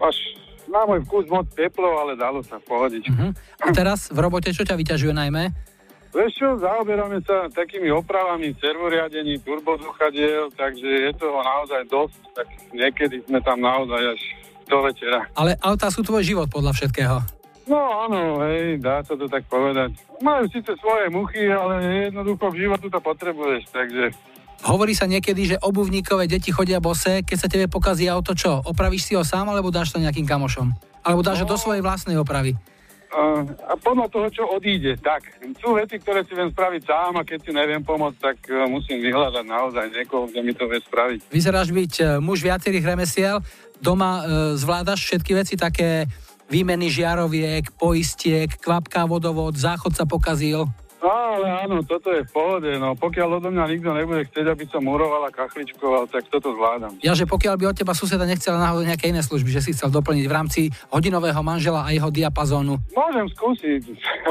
až 0.00 0.16
na 0.68 0.84
môj 0.84 1.02
vkus 1.08 1.24
moc 1.32 1.48
teplo, 1.52 1.98
ale 1.98 2.14
dalo 2.14 2.44
sa 2.44 2.60
pohodiť. 2.60 3.04
Uh-huh. 3.08 3.30
A 3.64 3.68
teraz 3.72 4.12
v 4.12 4.18
robote 4.20 4.52
čo 4.52 4.62
ťa 4.62 4.76
vyťažuje 4.76 5.12
najmä? 5.16 5.50
Vieš 6.08 6.32
čo, 6.40 6.48
zaoberáme 6.56 7.20
sa 7.20 7.52
takými 7.52 7.92
opravami, 7.92 8.56
servoriadení, 8.56 9.44
turbozduchadiel, 9.44 10.48
takže 10.56 10.88
je 11.04 11.12
toho 11.20 11.36
naozaj 11.44 11.84
dosť, 11.84 12.16
tak 12.32 12.48
niekedy 12.72 13.20
sme 13.28 13.44
tam 13.44 13.60
naozaj 13.60 14.16
až 14.16 14.20
do 14.68 14.78
večera. 14.88 15.28
Ale 15.36 15.56
autá 15.60 15.92
sú 15.92 16.00
tvoj 16.00 16.24
život 16.24 16.48
podľa 16.48 16.72
všetkého. 16.80 17.16
No 17.68 18.08
áno, 18.08 18.40
hej, 18.48 18.80
dá 18.80 19.04
sa 19.04 19.12
to 19.12 19.28
tak 19.28 19.44
povedať. 19.52 19.92
Majú 20.24 20.48
síce 20.48 20.72
svoje 20.80 21.12
muchy, 21.12 21.44
ale 21.52 22.08
jednoducho 22.08 22.56
v 22.56 22.60
životu 22.64 22.88
to 22.88 23.00
potrebuješ, 23.04 23.68
takže 23.68 24.08
Hovorí 24.66 24.90
sa 24.96 25.06
niekedy, 25.06 25.54
že 25.54 25.60
obuvníkové 25.62 26.26
deti 26.26 26.50
chodia 26.50 26.82
bose, 26.82 27.22
keď 27.22 27.36
sa 27.38 27.46
tebe 27.46 27.70
pokazí 27.70 28.10
auto, 28.10 28.34
čo? 28.34 28.58
Opravíš 28.66 29.06
si 29.06 29.12
ho 29.14 29.22
sám, 29.22 29.54
alebo 29.54 29.70
dáš 29.70 29.94
to 29.94 30.02
nejakým 30.02 30.26
kamošom? 30.26 30.74
Alebo 31.06 31.22
dáš 31.22 31.42
ho 31.42 31.46
do 31.46 31.54
svojej 31.54 31.78
vlastnej 31.78 32.18
opravy? 32.18 32.58
Uh, 33.08 33.40
a 33.64 33.72
podľa 33.80 34.12
toho, 34.12 34.28
čo 34.28 34.44
odíde, 34.44 35.00
tak. 35.00 35.24
Sú 35.64 35.72
veci, 35.72 35.96
ktoré 35.96 36.28
si 36.28 36.36
viem 36.36 36.52
spraviť 36.52 36.82
sám 36.84 37.16
a 37.16 37.24
keď 37.24 37.38
si 37.40 37.50
neviem 37.56 37.80
pomôcť, 37.80 38.18
tak 38.20 38.36
uh, 38.52 38.68
musím 38.68 39.00
vyhľadať 39.00 39.44
naozaj 39.48 39.86
niekoho, 39.96 40.28
kto 40.28 40.44
mi 40.44 40.52
to 40.52 40.68
vie 40.68 40.76
spraviť. 40.84 41.18
Vyzeráš 41.32 41.72
byť 41.72 41.92
e, 41.96 42.04
muž 42.20 42.44
viacerých 42.44 42.84
remesiel, 42.84 43.40
doma 43.80 44.12
e, 44.20 44.22
zvládaš 44.60 45.08
všetky 45.08 45.32
veci 45.40 45.56
také 45.56 46.04
výmeny 46.52 46.92
žiaroviek, 46.92 47.72
poistiek, 47.80 48.52
kvapka, 48.60 49.08
vodovod, 49.08 49.56
záchod 49.56 49.96
sa 49.96 50.04
pokazil. 50.04 50.68
No, 50.98 51.10
ale 51.38 51.46
áno, 51.62 51.78
toto 51.86 52.10
je 52.10 52.26
v 52.26 52.30
pohode, 52.34 52.70
no 52.74 52.98
pokiaľ 52.98 53.38
odo 53.38 53.54
mňa 53.54 53.70
nikto 53.70 53.94
nebude 53.94 54.26
chcieť, 54.26 54.50
aby 54.50 54.66
som 54.66 54.82
muroval 54.82 55.26
a 55.26 55.30
kachličkoval, 55.30 56.10
tak 56.10 56.26
toto 56.26 56.50
zvládam. 56.58 56.98
Ja, 57.06 57.14
že 57.14 57.22
pokiaľ 57.22 57.54
by 57.54 57.64
od 57.70 57.76
teba 57.78 57.94
suseda 57.94 58.26
nechcela 58.26 58.58
náhodou 58.58 58.82
nejaké 58.82 59.14
iné 59.14 59.22
služby, 59.22 59.54
že 59.54 59.62
si 59.62 59.70
chcel 59.78 59.94
doplniť 59.94 60.26
v 60.26 60.34
rámci 60.34 60.60
hodinového 60.90 61.38
manžela 61.38 61.86
a 61.86 61.94
jeho 61.94 62.10
diapazónu. 62.10 62.82
Môžem 62.90 63.26
skúsiť. 63.30 63.82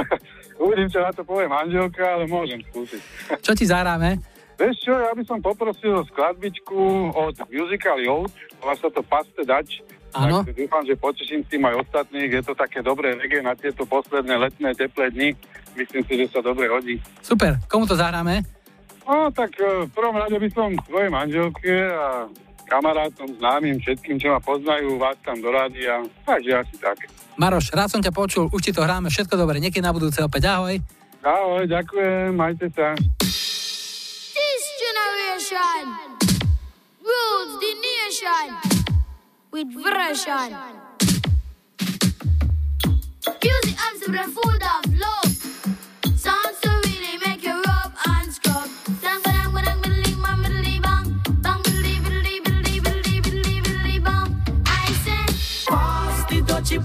Uvidím, 0.64 0.92
čo 0.92 1.00
na 1.00 1.16
to 1.16 1.24
povie 1.24 1.48
manželka, 1.48 2.04
ale 2.04 2.28
môžem 2.28 2.60
skúsiť. 2.68 3.02
Čo 3.46 3.56
ti 3.56 3.64
zahráme? 3.64 4.20
Vieš 4.58 4.90
čo, 4.90 4.94
ja 4.98 5.14
by 5.14 5.22
som 5.22 5.38
poprosil 5.38 5.94
o 5.94 6.02
skladbičku 6.10 7.14
od 7.14 7.38
Musical 7.54 8.02
Youth, 8.02 8.34
volá 8.58 8.74
sa 8.74 8.90
to 8.90 9.06
Paste 9.06 9.46
Dač. 9.46 9.86
Áno. 10.18 10.42
Dúfam, 10.42 10.82
že 10.82 10.98
poteším 10.98 11.46
tým 11.46 11.70
aj 11.70 11.86
ostatných. 11.86 12.42
Je 12.42 12.42
to 12.42 12.58
také 12.58 12.82
dobré 12.82 13.14
reggae 13.14 13.46
na 13.46 13.54
tieto 13.54 13.86
posledné 13.86 14.34
letné 14.34 14.74
teplé 14.74 15.14
dni. 15.14 15.30
Myslím 15.78 16.02
si, 16.10 16.14
že 16.18 16.26
sa 16.34 16.42
dobre 16.42 16.66
hodí. 16.66 16.98
Super, 17.22 17.62
komu 17.70 17.86
to 17.86 17.94
zahráme? 17.94 18.42
No 19.06 19.30
tak 19.30 19.54
e, 19.62 19.86
v 19.86 19.92
prvom 19.94 20.18
rade 20.18 20.36
by 20.36 20.50
som 20.52 20.74
svojej 20.90 21.14
manželke 21.14 21.72
a 21.94 22.26
kamarátom, 22.68 23.30
známym, 23.40 23.80
všetkým, 23.80 24.20
čo 24.20 24.36
ma 24.36 24.42
poznajú, 24.44 25.00
vás 25.00 25.16
tam 25.24 25.40
do 25.40 25.54
rádia. 25.54 26.04
Takže 26.28 26.52
asi 26.52 26.76
tak. 26.82 26.98
Maroš, 27.40 27.72
rád 27.72 27.94
som 27.94 28.02
ťa 28.04 28.12
počul, 28.12 28.52
už 28.52 28.60
ti 28.60 28.76
to 28.76 28.84
hráme, 28.84 29.08
všetko 29.08 29.38
dobre, 29.40 29.62
niekedy 29.64 29.86
na 29.86 29.96
budúce 29.96 30.20
opäť, 30.20 30.52
ahoj. 30.52 30.76
Ahoj, 31.24 31.64
ďakujem, 31.70 32.36
majte 32.36 32.68
sa. 32.74 32.98
This 34.36 34.64
generation 34.82 35.86
rules 37.00 37.52
the 37.62 37.74
nation 37.80 38.48
with 39.54 39.70
version. 39.72 40.50
Music 43.38 43.78
to 44.04 44.12
be 44.12 44.18
full 44.18 44.56
of 44.56 45.00
love. 45.00 45.27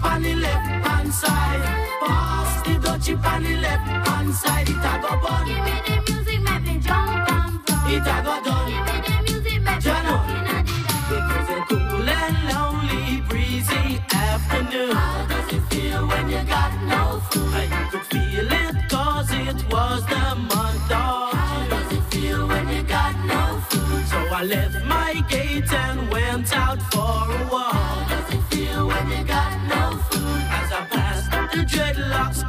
On 0.05 0.23
the 0.23 0.35
left 0.35 0.87
hand 0.87 1.13
side. 1.13 1.63
Pass 2.01 2.63
the 2.67 2.75
dutchie 2.85 3.17
on 3.25 3.43
the 3.43 3.57
left 3.57 3.87
hand 4.09 4.35
side. 4.35 4.69
It 4.69 4.77
a 4.77 4.93
go 5.03 5.13
bun. 5.23 5.47
give 5.47 5.65
me 5.65 5.75
the 5.87 6.13
music, 6.13 6.41
make 6.43 6.63
me 6.67 6.79
jump 6.81 7.31
and 7.31 7.67
from. 7.67 7.91
It 7.95 8.07
a 8.15 8.17
go 8.27 8.35
done. 8.45 8.69
Give 8.71 8.87
me 8.89 8.97
the 9.07 9.17
music, 9.27 9.63
make 9.63 9.85
me 9.85 9.91
at 9.91 10.67
It 11.17 11.25
was 11.31 11.51
a 11.57 11.59
cool 11.69 12.09
and 12.09 12.37
lonely, 12.51 13.21
breezy 13.29 14.01
afternoon. 14.13 14.95
How 14.97 15.27
does 15.27 15.53
it 15.57 15.63
feel 15.71 16.07
when 16.07 16.31
you 16.31 16.43
got 16.45 16.73
no 16.93 17.21
food? 17.31 17.55
I 17.55 17.89
could 17.91 18.07
feel 18.13 18.49
it 18.65 18.77
cause 18.91 19.31
it 19.31 19.59
was 19.71 20.05
the 20.07 20.25
month 20.51 20.93
of 20.93 21.33
How 21.39 21.67
does 21.71 21.93
it 21.99 22.05
feel 22.13 22.47
when 22.49 22.69
you 22.69 22.83
got 22.83 23.15
no 23.25 23.61
food? 23.69 24.07
So 24.07 24.19
I 24.19 24.45
left 24.45 24.82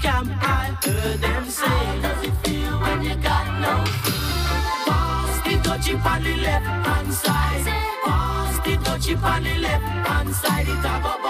camp, 0.03 0.29
I 0.41 0.77
heard 0.83 1.21
them 1.21 1.45
say, 1.45 1.65
How 1.65 2.01
does 2.01 2.23
it 2.27 2.35
feel 2.43 2.75
when 2.83 3.03
you 3.07 3.15
got 3.29 3.45
no 3.63 3.73
food? 4.03 4.63
Pass 4.87 5.35
the 5.45 5.53
dutchie 5.65 5.95
on 6.11 6.23
the 6.23 6.35
left 6.47 6.65
hand 6.85 7.13
side. 7.13 7.65
Pass 8.03 8.55
the 8.65 8.73
dutchie 8.85 9.15
on 9.23 9.43
the 9.43 9.55
left 9.65 10.07
hand 10.07 10.35
side. 10.35 10.67
It 10.67 10.85
a 10.91 10.95
go 11.03 11.22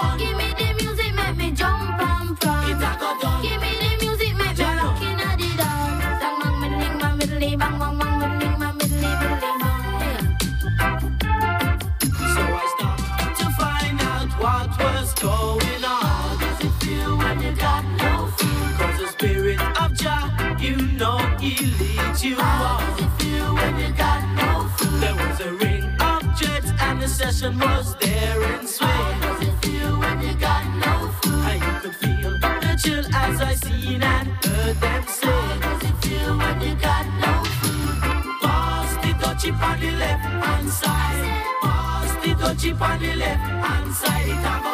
you 22.24 22.36
How 22.36 22.78
on. 22.78 22.96
does 22.96 23.04
it 23.04 23.22
feel 23.22 23.54
when 23.54 23.78
you 23.78 23.92
got 23.92 24.20
no 24.34 24.68
food? 24.76 25.00
There 25.02 25.14
was 25.14 25.40
a 25.40 25.52
ring 25.52 25.84
of 26.00 26.22
jets 26.38 26.70
and 26.80 27.02
the 27.02 27.08
session 27.08 27.58
was 27.58 27.94
there 27.96 28.42
in 28.54 28.66
swing. 28.66 28.88
How 28.88 29.20
does 29.20 29.48
it 29.48 29.56
feel 29.62 29.98
when 29.98 30.22
you 30.22 30.34
got 30.34 30.64
no 30.86 31.08
food? 31.20 31.54
You 31.66 31.72
could 31.82 31.96
feel 31.96 32.32
the 32.40 32.80
chill 32.82 33.04
as 33.14 33.40
I 33.40 33.54
seen 33.54 34.02
and 34.02 34.28
heard 34.44 34.76
them 34.80 35.02
How 35.02 35.58
does 35.60 35.82
it 35.90 35.96
feel 36.02 36.38
when 36.38 36.60
you 36.62 36.74
got 36.76 37.04
no 37.24 37.34
food? 37.60 38.00
Pass 38.42 38.90
the 39.02 39.12
dutchie 39.20 39.52
on 39.68 39.80
the 39.80 39.90
left 40.02 40.24
hand 40.24 40.70
side. 40.70 41.44
Pass 41.62 42.10
the 42.24 42.32
dutchie 42.40 42.80
on 42.80 43.00
the 43.00 43.14
left 43.16 43.42
hand 43.64 43.94
side. 43.94 44.73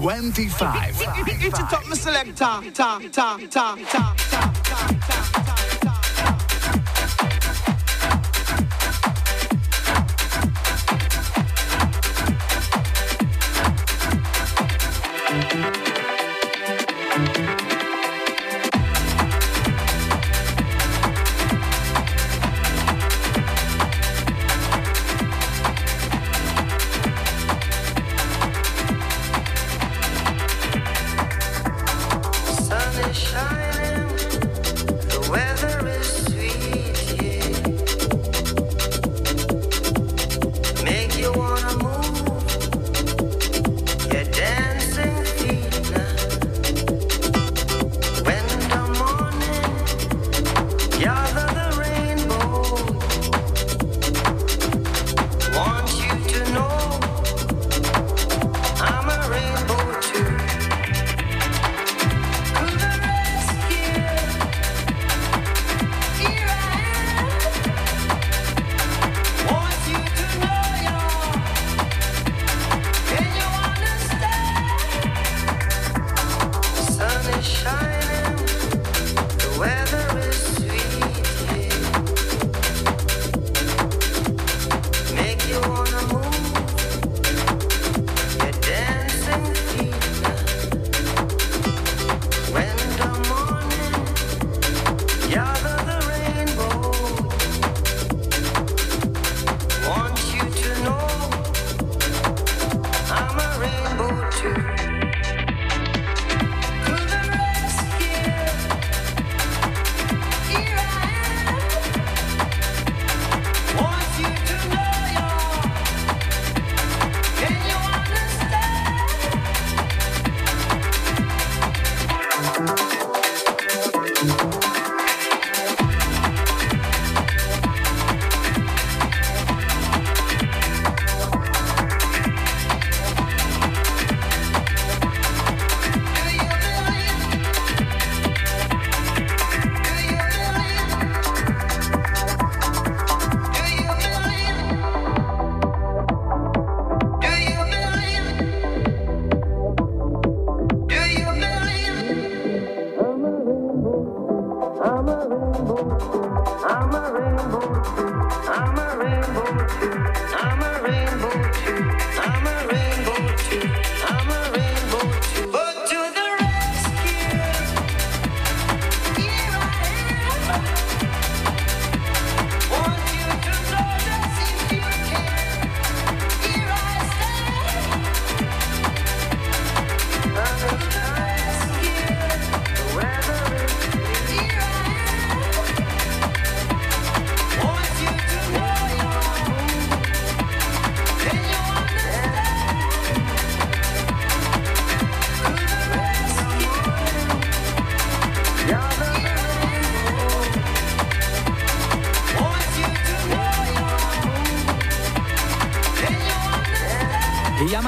25. 0.00 0.96
It's 1.42 1.58
a 1.58 1.62
top, 1.64 1.84
selector. 1.94 2.32
Ta, 2.34 2.62
ta, 2.72 2.98
ta, 3.12 3.36
ta, 3.50 3.76
ta. 3.90 4.19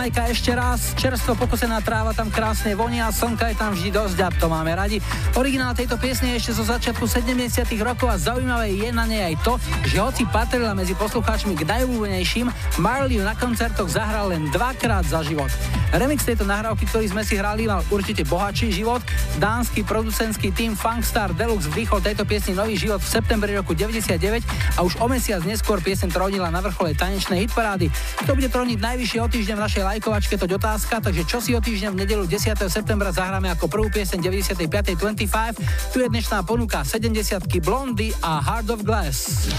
Jamajka 0.03 0.35
ešte 0.35 0.51
raz, 0.51 0.81
čerstvo 0.99 1.39
pokosená 1.39 1.79
tráva 1.79 2.11
tam 2.11 2.27
krásne 2.27 2.75
vonia, 2.75 3.07
slnka 3.15 3.55
je 3.55 3.55
tam 3.55 3.71
vždy 3.71 3.95
dosť 3.95 4.19
a 4.19 4.29
to 4.35 4.51
máme 4.51 4.75
radi. 4.75 4.99
Originál 5.39 5.79
tejto 5.79 5.95
piesne 5.95 6.35
je 6.35 6.43
ešte 6.43 6.59
zo 6.59 6.67
začiatku 6.67 7.07
70 7.07 7.39
rokov 7.79 8.11
a 8.11 8.19
zaujímavé 8.19 8.75
je 8.83 8.91
na 8.91 9.07
nej 9.07 9.23
aj 9.31 9.47
to, 9.47 9.63
že 9.87 10.03
hoci 10.03 10.27
patrila 10.27 10.75
medzi 10.75 10.99
poslucháčmi 10.99 11.55
k 11.55 11.63
najobľúbenejším, 11.63 12.51
Marley 12.83 13.23
na 13.23 13.39
koncertoch 13.39 13.87
zahral 13.95 14.35
len 14.35 14.51
dvakrát 14.51 15.07
za 15.07 15.23
život. 15.23 15.55
Remix 15.95 16.27
tejto 16.27 16.49
nahrávky, 16.51 16.89
ktorý 16.89 17.07
sme 17.07 17.23
si 17.23 17.39
hrali, 17.39 17.71
mal 17.71 17.87
určite 17.93 18.27
bohatší 18.27 18.75
život. 18.75 19.05
Dánsky 19.39 19.87
producentský 19.87 20.51
tým 20.51 20.73
Funkstar 20.75 21.31
Deluxe 21.37 21.71
vdýchol 21.71 22.03
tejto 22.03 22.27
piesni 22.27 22.59
nový 22.59 22.75
život 22.75 22.99
v 22.99 23.13
septembri 23.13 23.55
roku 23.55 23.77
99 23.77 24.43
a 24.77 24.81
už 24.85 24.97
o 24.99 25.07
mesiac 25.09 25.45
neskôr 25.45 25.79
piesen 25.85 26.09
trónila 26.09 26.49
na 26.49 26.65
vrchole 26.65 26.97
tanečnej 26.97 27.45
hitparády. 27.45 27.93
Kto 28.25 28.33
bude 28.33 28.49
tróniť 28.49 28.79
najvyššie 28.81 29.19
o 29.21 29.29
týždeň 29.29 29.55
v 29.59 29.65
našej 29.69 29.83
lajkovačke, 29.85 30.35
toť 30.41 30.51
otázka, 30.57 30.95
takže 31.05 31.23
čo 31.29 31.39
si 31.45 31.53
o 31.53 31.61
týždeň 31.61 31.91
v 31.93 31.99
nedelu 32.07 32.25
10. 32.25 32.57
septembra 32.73 33.13
zahráme 33.13 33.53
ako 33.53 33.69
prvú 33.69 33.89
pieseň 33.93 34.19
95. 34.25 34.97
25. 34.97 35.93
Tu 35.93 35.97
je 36.01 36.09
dnešná 36.09 36.41
ponuka 36.47 36.85
70 36.87 37.43
Blondy 37.61 38.15
a 38.25 38.41
Heart 38.41 38.69
of 38.73 38.81
Glass. 38.87 39.51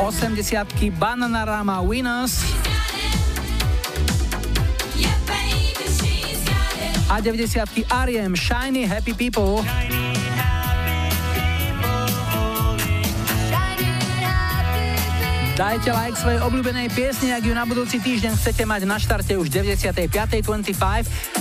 80 0.00 0.96
Bananarama 0.96 1.84
Winners 1.84 2.40
a 7.10 7.20
90 7.20 7.84
Ariem 7.90 8.36
Shiny 8.36 8.86
Happy 8.86 9.12
People. 9.12 9.66
Dajte 15.60 15.92
like 15.92 16.16
svojej 16.16 16.40
obľúbenej 16.40 16.88
piesni, 16.88 17.36
ak 17.36 17.44
ju 17.44 17.52
na 17.52 17.68
budúci 17.68 18.00
týždeň 18.00 18.32
chcete 18.32 18.64
mať 18.64 18.88
na 18.88 18.96
štarte 18.96 19.36
už 19.36 19.52
95.25. 19.52 20.72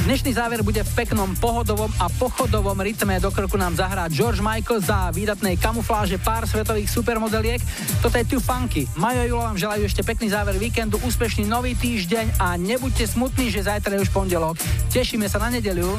Dnešný 0.04 0.36
záver 0.36 0.60
bude 0.60 0.84
v 0.84 0.92
peknom 0.92 1.32
pohodovom 1.40 1.88
a 1.96 2.12
pochodovom 2.12 2.76
rytme. 2.84 3.16
Do 3.24 3.32
krku 3.32 3.56
nám 3.56 3.80
zahrá 3.80 4.12
George 4.12 4.44
Michael 4.44 4.84
za 4.84 5.08
výdatnej 5.16 5.56
kamufláže 5.56 6.20
pár 6.20 6.44
svetových 6.52 6.92
supermodeliek. 6.92 7.64
Toto 8.04 8.20
je 8.20 8.28
Too 8.28 8.44
Funky. 8.44 8.92
Majo 9.00 9.24
Julo 9.24 9.40
vám 9.40 9.56
želajú 9.56 9.88
ešte 9.88 10.04
pekný 10.04 10.28
záver 10.36 10.60
víkendu, 10.60 11.00
úspešný 11.00 11.48
nový 11.48 11.80
týždeň 11.80 12.44
a 12.44 12.60
nebuďte 12.60 13.08
smutní, 13.16 13.48
že 13.48 13.64
zajtra 13.72 13.96
je 13.96 14.04
už 14.04 14.12
pondelok. 14.12 14.60
Tešíme 14.92 15.32
sa 15.32 15.40
na 15.40 15.48
nedeľu. 15.48 15.96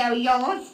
Playing 0.00 0.24
with 0.24 0.24
that 0.24 0.69